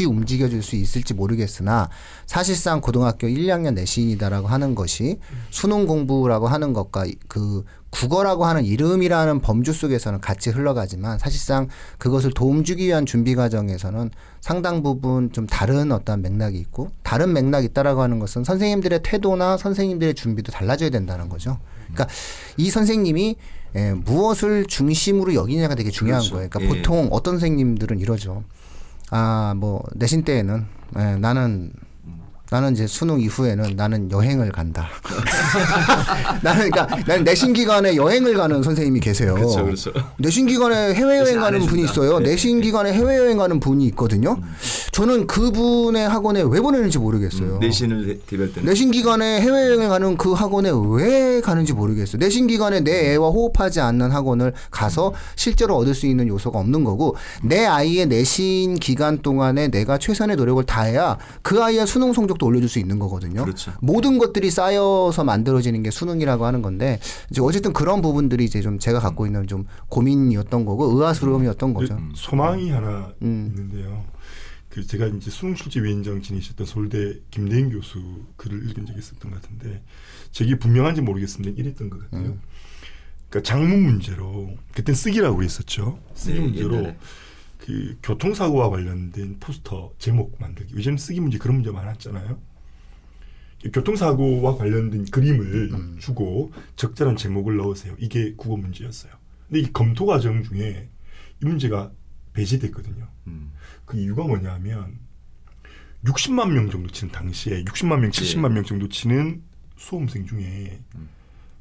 이 0.00 0.04
움직여줄 0.04 0.62
수 0.62 0.76
있을지 0.76 1.14
모르겠으나 1.14 1.88
사실상 2.26 2.80
고등학교 2.80 3.26
1, 3.26 3.46
2학년 3.46 3.74
내신이다라고 3.74 4.46
하는 4.46 4.74
것이 4.74 5.18
수능 5.50 5.86
공부라고 5.86 6.46
하는 6.46 6.72
것과 6.72 7.06
그 7.26 7.64
국어라고 7.90 8.44
하는 8.44 8.64
이름이라는 8.64 9.40
범주 9.40 9.72
속에서는 9.72 10.20
같이 10.20 10.50
흘러가지만 10.50 11.18
사실상 11.18 11.68
그것을 11.96 12.32
도움 12.32 12.62
주기 12.62 12.86
위한 12.86 13.06
준비 13.06 13.34
과정에서는 13.34 14.10
상당 14.40 14.82
부분 14.82 15.32
좀 15.32 15.46
다른 15.46 15.90
어떤 15.90 16.20
맥락이 16.20 16.58
있고 16.58 16.90
다른 17.02 17.32
맥락이 17.32 17.66
있다라고 17.68 18.02
하는 18.02 18.18
것은 18.18 18.44
선생님들의 18.44 19.00
태도나 19.02 19.56
선생님들의 19.56 20.14
준비도 20.14 20.52
달라져야 20.52 20.90
된다는 20.90 21.28
거죠. 21.28 21.58
그러니까 21.86 22.08
이 22.56 22.70
선생님이 22.70 23.36
예, 23.76 23.92
무엇을 23.92 24.66
중심으로 24.66 25.34
여기냐가 25.34 25.74
되게 25.74 25.90
중요한 25.90 26.20
그렇죠. 26.20 26.36
거예요. 26.36 26.48
그러니까 26.50 26.74
예. 26.74 26.78
보통 26.78 27.08
어떤 27.10 27.34
선생님들은 27.34 28.00
이러죠. 28.00 28.44
아, 29.10 29.54
뭐 29.56 29.82
내신 29.94 30.22
때에는 30.24 30.66
예, 30.98 31.16
나는 31.16 31.72
나는 32.50 32.72
이제 32.72 32.86
수능 32.86 33.20
이후에는 33.20 33.74
나는 33.76 34.10
여행을 34.10 34.50
간다. 34.52 34.88
나는 36.42 36.70
그러니까 36.70 36.96
나는 37.06 37.24
내신 37.24 37.52
기간에 37.52 37.94
여행을 37.96 38.34
가는 38.36 38.62
선생님이 38.62 39.00
계세요. 39.00 39.34
그렇죠, 39.34 39.64
그렇죠. 39.64 39.92
내신 40.18 40.46
기간에 40.46 40.94
해외 40.94 41.18
여행 41.18 41.40
가는 41.40 41.60
분이. 41.66 41.82
있어요. 41.82 42.18
네. 42.20 42.30
내신 42.30 42.60
기간에 42.62 42.92
해외 42.92 43.18
여행 43.18 43.36
가는 43.36 43.60
분이 43.60 43.84
있거든요. 43.88 44.38
저는 44.92 45.26
그분의 45.26 46.08
학원에 46.08 46.42
왜 46.42 46.60
보내는지 46.60 46.98
모르겠어요. 46.98 47.56
음, 47.56 47.58
내신을 47.60 48.06
대- 48.06 48.18
대별 48.26 48.52
때는 48.52 48.68
내신 48.68 48.90
기간에 48.90 49.40
해외 49.42 49.68
여행 49.70 49.88
가는 49.88 50.16
그 50.16 50.32
학원에 50.32 50.70
왜 50.92 51.40
가는지 51.42 51.72
모르겠어요. 51.74 52.18
내신 52.18 52.46
기간에 52.46 52.80
내 52.80 53.12
애와 53.12 53.28
호흡하지 53.28 53.80
않는 53.80 54.10
학원을 54.10 54.54
가서 54.70 55.12
실제로 55.36 55.76
얻을 55.76 55.94
수 55.94 56.06
있는 56.06 56.26
요소가 56.28 56.58
없는 56.58 56.82
거고 56.84 57.14
내 57.42 57.66
아이의 57.66 58.06
내신 58.06 58.76
기간 58.76 59.18
동안에 59.20 59.68
내가 59.68 59.98
최선의 59.98 60.36
노력을 60.36 60.64
다해야 60.64 61.18
그 61.42 61.62
아이의 61.62 61.86
수능 61.86 62.12
성적 62.14 62.37
도 62.38 62.46
올려줄 62.46 62.68
수 62.68 62.78
있는 62.78 62.98
거거든요. 62.98 63.44
그렇죠. 63.44 63.72
모든 63.80 64.18
것들이 64.18 64.50
쌓여서 64.50 65.24
만들어지는 65.24 65.82
게 65.82 65.90
수능이라고 65.90 66.46
하는 66.46 66.62
건데 66.62 67.00
이제 67.30 67.40
어쨌든 67.42 67.72
그런 67.72 68.00
부분들이 68.00 68.44
이제 68.44 68.60
좀 68.62 68.78
제가 68.78 69.00
갖고 69.00 69.26
있는 69.26 69.46
좀 69.46 69.66
고민이었던 69.88 70.64
거고 70.64 70.96
의아스러움이었던 70.96 71.74
거죠. 71.74 71.96
그 71.96 72.02
소망이 72.14 72.70
하나 72.70 73.12
음. 73.22 73.52
있는데요. 73.54 74.04
그 74.68 74.86
제가 74.86 75.06
이제 75.06 75.30
수능 75.30 75.54
출제 75.54 75.82
위원장 75.82 76.22
지내셨던 76.22 76.66
서울대 76.66 77.18
김대인 77.30 77.70
교수 77.70 78.00
글을 78.36 78.70
읽은 78.70 78.86
적이 78.86 78.98
있었던 78.98 79.30
것 79.30 79.40
같은데 79.40 79.82
제게 80.30 80.58
분명한지 80.58 81.00
모르겠습니다. 81.00 81.60
이랬던 81.60 81.90
것 81.90 82.00
같아요. 82.00 82.28
음. 82.28 82.40
그러니까 83.28 83.48
장문 83.48 83.82
문제로 83.82 84.50
그때 84.72 84.94
쓰기라고 84.94 85.42
했었죠. 85.42 85.98
쓰기 86.14 86.38
네, 86.38 86.40
문제로 86.40 86.76
옛날에. 86.76 86.96
그 87.58 87.98
교통사고와 88.02 88.70
관련된 88.70 89.38
포스터 89.40 89.92
제목 89.98 90.36
만들기. 90.40 90.74
요즘 90.74 90.96
쓰기 90.96 91.20
문제 91.20 91.38
그런 91.38 91.56
문제 91.56 91.70
많았잖아요. 91.70 92.40
교통사고와 93.72 94.56
관련된 94.56 95.06
그림을 95.06 95.70
음. 95.74 95.96
주고 95.98 96.52
적절한 96.76 97.16
제목을 97.16 97.56
넣으세요. 97.56 97.94
이게 97.98 98.34
국어 98.36 98.56
문제였어요. 98.56 99.12
근데 99.48 99.60
이 99.60 99.72
검토 99.72 100.06
과정 100.06 100.42
중에 100.44 100.88
이 101.42 101.46
문제가 101.46 101.90
배제됐거든요. 102.32 103.08
음. 103.26 103.52
그 103.84 103.98
이유가 103.98 104.22
뭐냐면 104.24 104.98
60만 106.04 106.52
명 106.52 106.70
정도 106.70 106.88
치는 106.90 107.12
당시에 107.12 107.64
60만 107.64 107.98
명, 107.98 108.10
70만 108.10 108.52
명 108.52 108.64
정도 108.64 108.88
치는 108.88 109.42
수험생 109.76 110.26
중에 110.26 110.80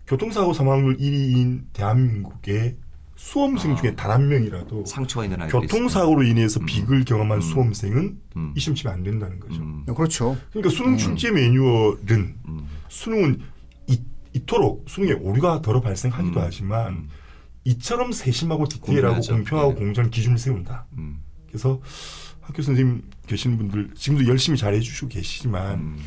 교통사고 0.06 0.54
사망률 0.54 0.98
1위인 0.98 1.66
대한민국의 1.74 2.78
수험생 3.18 3.76
중에 3.76 3.96
단 3.96 4.12
한 4.12 4.30
명이라도 4.30 4.86
상처가 4.86 5.26
있는 5.26 5.48
교통사고로 5.48 6.24
인해서 6.24 6.60
비극을 6.62 7.04
경험한 7.04 7.40
음. 7.40 7.42
수험생은 7.42 8.20
음. 8.38 8.54
이심 8.56 8.74
치면 8.76 8.94
안 8.94 9.04
된다는 9.04 9.40
거죠. 9.40 9.62
음. 9.62 9.84
그렇죠. 9.86 10.38
그러니까 10.52 10.70
수능 10.74 10.98
출제 10.98 11.32
매뉴얼은 11.32 12.36
음. 12.48 12.68
수능은 12.88 13.42
이, 13.88 14.00
이토록 14.34 14.86
수능에 14.88 15.14
오류가 15.14 15.62
덜어 15.62 15.82
발생하기도 15.82 16.40
음. 16.40 16.44
하지만 16.46 16.94
음. 16.94 17.10
이처럼 17.66 18.12
세심하고 18.14 18.68
디테일하고. 18.70 19.20
공평하고 19.22 19.74
네. 19.74 19.80
공정한 19.80 20.10
기준을 20.10 20.38
세운다. 20.38 20.86
음. 20.98 21.20
그래서 21.48 21.82
학교 22.42 22.62
선생님 22.62 23.04
계시는 23.28 23.58
분들 23.58 23.90
지금도 23.96 24.28
열심히 24.28 24.58
잘해 24.58 24.80
주시고 24.80 25.10
계시지만 25.10 25.80
음. 25.80 25.98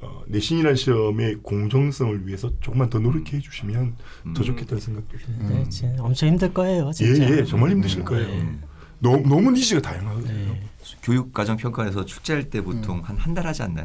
어, 0.00 0.22
내신이라는 0.28 0.76
시험의 0.76 1.36
공정성을 1.42 2.26
위해서 2.26 2.50
조금만 2.60 2.88
더 2.88 2.98
노력해 3.00 3.40
주시면 3.40 3.96
더 4.34 4.42
음. 4.42 4.44
좋겠다는 4.44 4.80
생각도 4.80 5.18
듭니다. 5.18 5.48
네, 5.48 5.68
진짜 5.68 6.02
엄청 6.02 6.28
힘들 6.28 6.54
거예요, 6.54 6.88
예, 6.88 6.92
진짜. 6.92 7.30
예, 7.30 7.44
정말 7.44 7.70
힘드실 7.72 8.04
거예요. 8.04 8.26
네. 8.28 8.58
너무, 9.00 9.28
너무 9.28 9.50
니즈가 9.52 9.80
다양하거든요. 9.80 10.32
네. 10.52 10.62
교육과정 11.02 11.56
평가에서 11.56 12.04
축제할 12.04 12.48
때 12.50 12.60
보통 12.62 13.00
한 13.04 13.16
한 13.18 13.34
달 13.34 13.46
하지 13.46 13.62
않나요? 13.62 13.84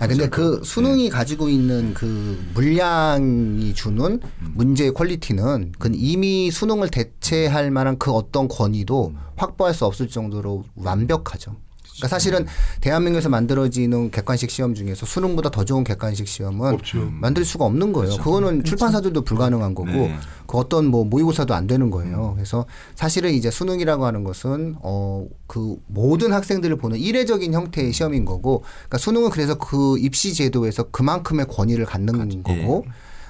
아 0.00 0.08
근데 0.08 0.28
그 0.28 0.60
수능이 0.64 1.08
가지고 1.08 1.48
있는 1.48 1.94
그 1.94 2.44
물량이 2.54 3.74
주는 3.74 4.20
문제의 4.54 4.92
퀄리티는 4.92 5.72
그 5.78 5.90
이미 5.94 6.50
수능을 6.50 6.88
대체할 6.88 7.70
만한 7.70 7.96
그 7.98 8.10
어떤 8.10 8.48
권위도 8.48 9.14
확보할 9.36 9.72
수 9.72 9.84
없을 9.84 10.08
정도로 10.08 10.64
완벽하죠. 10.74 11.56
그러니까 11.96 12.08
사실은 12.08 12.46
대한민국에서 12.80 13.28
만들어지는 13.28 14.10
객관식 14.10 14.50
시험 14.50 14.74
중에서 14.74 15.06
수능보다 15.06 15.50
더 15.50 15.64
좋은 15.64 15.84
객관식 15.84 16.26
시험은 16.26 16.74
없죠. 16.74 17.08
만들 17.12 17.44
수가 17.44 17.64
없는 17.64 17.92
거예요. 17.92 18.16
그거는 18.16 18.64
출판사들도 18.64 19.22
불가능한 19.22 19.74
거고 19.74 19.90
네. 19.90 20.16
그 20.46 20.58
어떤 20.58 20.86
뭐 20.86 21.04
모의고사도 21.04 21.54
안 21.54 21.66
되는 21.66 21.90
거예요. 21.90 22.32
그래서 22.34 22.66
사실은 22.94 23.32
이제 23.32 23.50
수능이라고 23.50 24.04
하는 24.04 24.24
것은 24.24 24.76
어 24.82 25.26
그 25.46 25.76
모든 25.86 26.32
학생들을 26.32 26.76
보는 26.78 26.98
이례적인 26.98 27.52
형태의 27.52 27.92
시험인 27.92 28.24
거고, 28.24 28.64
그러니까 28.76 28.98
수능은 28.98 29.30
그래서 29.30 29.56
그 29.56 29.96
입시 29.98 30.34
제도에서 30.34 30.84
그만큼의 30.90 31.46
권위를 31.46 31.84
갖는 31.84 32.42
거고. 32.42 32.84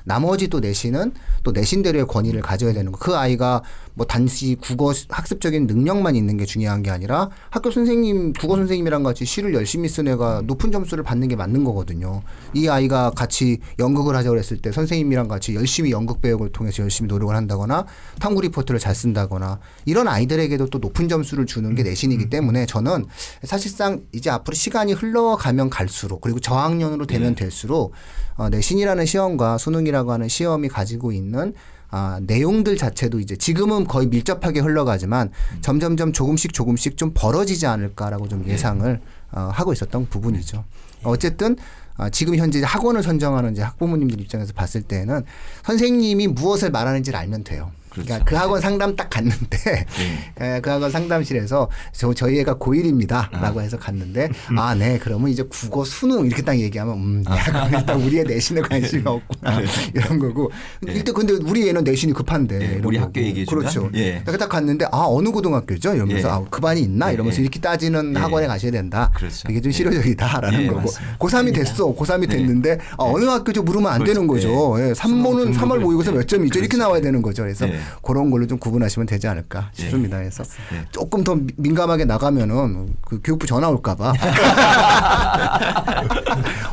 나머지 0.05 0.49
또 0.49 0.61
내신은 0.61 1.13
또 1.43 1.53
내신대로의 1.53 2.07
권위를 2.07 2.41
가져야 2.41 2.73
되는 2.73 2.93
거. 2.93 2.99
그 2.99 3.17
아이가 3.17 3.63
뭐 3.95 4.07
단지 4.07 4.57
국어 4.57 4.93
학습적인 5.09 5.67
능력만 5.67 6.17
있는 6.17 6.37
게 6.37 6.45
중요한 6.45 6.83
게 6.83 6.91
아니라 6.91 7.31
학교 7.51 7.71
선생님, 7.71 8.33
국어 8.35 8.57
선생님이랑 8.57 9.03
같이 9.03 9.25
시를 9.25 9.55
열심히 9.55 9.89
쓴 9.89 10.09
애가 10.09 10.43
높은 10.47 10.73
점수를 10.73 11.05
받는 11.05 11.29
게 11.29 11.37
맞는 11.37 11.65
거거든요. 11.65 12.23
이 12.53 12.69
아이가 12.69 13.11
같이 13.11 13.59
연극을 13.79 14.17
하자고 14.17 14.37
했을 14.37 14.59
때 14.59 14.73
선생님이랑 14.73 15.29
같이 15.29 15.55
열심히 15.55 15.91
연극 15.91 16.21
배역을 16.21 16.51
통해서 16.51 16.83
열심히 16.83 17.09
노력을 17.09 17.35
한다거나 17.35 17.87
탐구 18.21 18.43
리포트를 18.43 18.81
잘 18.81 18.95
쓴다거나 18.95 19.61
이런 19.85 20.09
아이들에게도 20.09 20.67
또 20.71 20.79
높은 20.79 21.09
점수를 21.09 21.47
주는 21.47 21.75
게 21.75 21.83
내신이기 21.83 22.31
때문에 22.31 22.67
저는 22.67 23.07
사실상 23.45 24.03
이제 24.13 24.29
앞으로 24.29 24.55
시간이 24.55 24.93
흘러가면 24.93 25.71
갈수록 25.71 26.21
그리고 26.21 26.41
저학년으로 26.41 27.07
되면 27.07 27.35
될수록 27.35 27.93
어, 28.37 28.49
내신이라는 28.49 29.07
시험과 29.07 29.59
수능이라 29.59 29.94
고 30.03 30.13
하는 30.13 30.29
시험이 30.29 30.69
가지고 30.69 31.13
있는 31.13 31.55
아, 31.91 32.19
내용들 32.23 32.77
자체도 32.77 33.21
이제 33.21 33.37
지금은 33.37 33.85
거의 33.85 34.09
밀접하게 34.09 34.61
흘러가지만 34.61 35.31
점점점 35.61 36.13
조금씩 36.13 36.53
조금씩 36.53 36.97
좀 36.97 37.13
벌어지지 37.15 37.67
않을까라고 37.67 38.27
좀 38.27 38.45
예상을 38.49 39.01
어, 39.31 39.51
하고 39.53 39.73
있었던 39.73 40.09
부분이죠. 40.09 40.65
어쨌든 41.05 41.57
아, 41.97 42.11
지금 42.11 42.35
현재 42.37 42.61
학원을 42.65 43.03
선정하는 43.05 43.53
이제 43.53 43.63
학부모님들 43.63 44.21
입장에서 44.21 44.53
봤을 44.53 44.83
때는 44.83 45.23
선생님이 45.63 46.29
무엇을 46.29 46.71
말하는지를 46.71 47.17
알면 47.17 47.45
돼요. 47.45 47.71
그렇죠. 47.95 48.07
그러니까 48.09 48.25
그 48.25 48.35
학원 48.35 48.61
상담 48.61 48.97
딱 48.97 49.09
갔는데 49.09 49.87
에, 50.41 50.61
그 50.61 50.69
학원 50.71 50.91
상담실에서 50.91 51.69
저 51.93 52.13
저희 52.13 52.41
애가 52.41 52.57
고1입니다라고 52.57 53.61
해서 53.61 53.79
갔는데 53.79 54.29
아 54.57 54.75
네 54.75 54.99
그러면 54.99 55.31
이제 55.31 55.45
국어 55.49 55.85
수능 55.85 56.27
이렇게 56.27 56.43
딱 56.43 56.59
얘기하면 56.59 56.95
음 56.97 57.25
야, 57.31 57.45
그럼 57.45 57.75
일단 57.75 58.01
우리 58.03 58.19
애 58.19 58.25
내신에 58.25 58.61
관심이 58.61 59.03
없구나 59.07 59.61
이런 59.95 60.19
거고 60.19 60.51
일단 60.83 61.15
근데 61.15 61.35
우리 61.35 61.69
애는 61.69 61.85
내신이 61.85 62.13
급한데 62.13 62.81
우리. 62.83 62.99
학교 62.99 63.21
주면? 63.23 63.47
그렇죠. 63.47 63.91
예. 63.95 64.23
내가 64.25 64.37
딱 64.37 64.49
갔는데 64.49 64.87
아 64.87 65.05
어느 65.07 65.29
고등학교죠 65.31 65.95
이러면서 65.95 66.29
예. 66.29 66.33
아, 66.33 66.45
그 66.51 66.61
반이 66.61 66.81
있나 66.81 67.11
예, 67.11 67.15
이러면서 67.15 67.39
예. 67.39 67.43
이렇게 67.43 67.61
따지는 67.61 68.15
예. 68.17 68.19
학원에 68.19 68.47
가셔야 68.49 68.73
된다. 68.73 69.11
그렇죠. 69.15 69.47
이게 69.49 69.61
좀 69.61 69.71
실효적이다라는 69.71 70.63
예, 70.63 70.67
거고 70.67 70.81
맞습니다. 70.81 71.17
고3이 71.19 71.55
됐어 71.55 71.95
고3이 71.95 72.29
됐는데 72.29 72.79
아, 72.93 72.97
어느 73.05 73.25
학교죠 73.27 73.63
물으면 73.63 73.93
안 73.93 74.03
되는 74.03 74.27
그렇죠. 74.27 74.49
거죠. 74.49 74.83
예. 74.89 74.93
3모는 74.93 75.55
3월 75.55 75.75
등급을- 75.75 75.79
모의고사 75.81 76.11
몇 76.13 76.27
점이죠 76.27 76.59
이렇게 76.59 76.69
그렇죠. 76.77 76.83
나와야 76.83 77.01
되는 77.01 77.23
거죠. 77.23 77.43
그래서 77.43 77.69
예. 77.69 77.79
그런 78.03 78.31
걸로 78.31 78.47
좀 78.47 78.59
구분하시면 78.59 79.07
되지 79.07 79.27
않을까 79.29 79.71
싶습니다. 79.73 80.19
그래서 80.19 80.43
예. 80.73 80.85
조금 80.91 81.23
더 81.25 81.35
미- 81.35 81.47
민감하게 81.57 82.05
나가면은 82.05 82.95
그 83.05 83.21
교육부 83.23 83.47
전화 83.47 83.69
올까봐. 83.69 84.13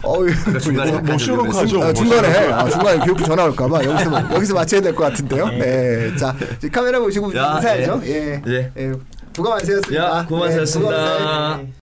어우, 0.04 0.28
중간에 0.60 0.92
뭐, 0.92 1.02
뭐 1.02 1.18
쉬어놓고 1.18 1.52
하죠. 1.58 1.82
아, 1.82 1.86
뭐 1.86 1.94
중간에. 1.94 2.28
아, 2.52 2.70
중간에 2.70 3.00
교육부 3.00 3.24
전화 3.24 3.44
올까봐 3.46 3.84
여기서 3.84 4.34
여기서 4.36 4.54
맞춰야 4.54 4.82
될 4.82 4.96
것 4.96 5.04
같은데요. 5.06 5.48
네, 5.50 6.16
자 6.18 6.36
카메라 6.72 7.00
보시고 7.00 7.36
야, 7.36 7.54
인사하죠. 7.56 8.02
예. 8.06 8.12
예, 8.12 8.42
예. 8.48 8.72
예. 8.78 8.92
부가 9.34 9.52
완세였습니다. 9.52 10.04
야, 10.20 10.26
고맙습니다. 10.28 11.58
네. 11.58 11.72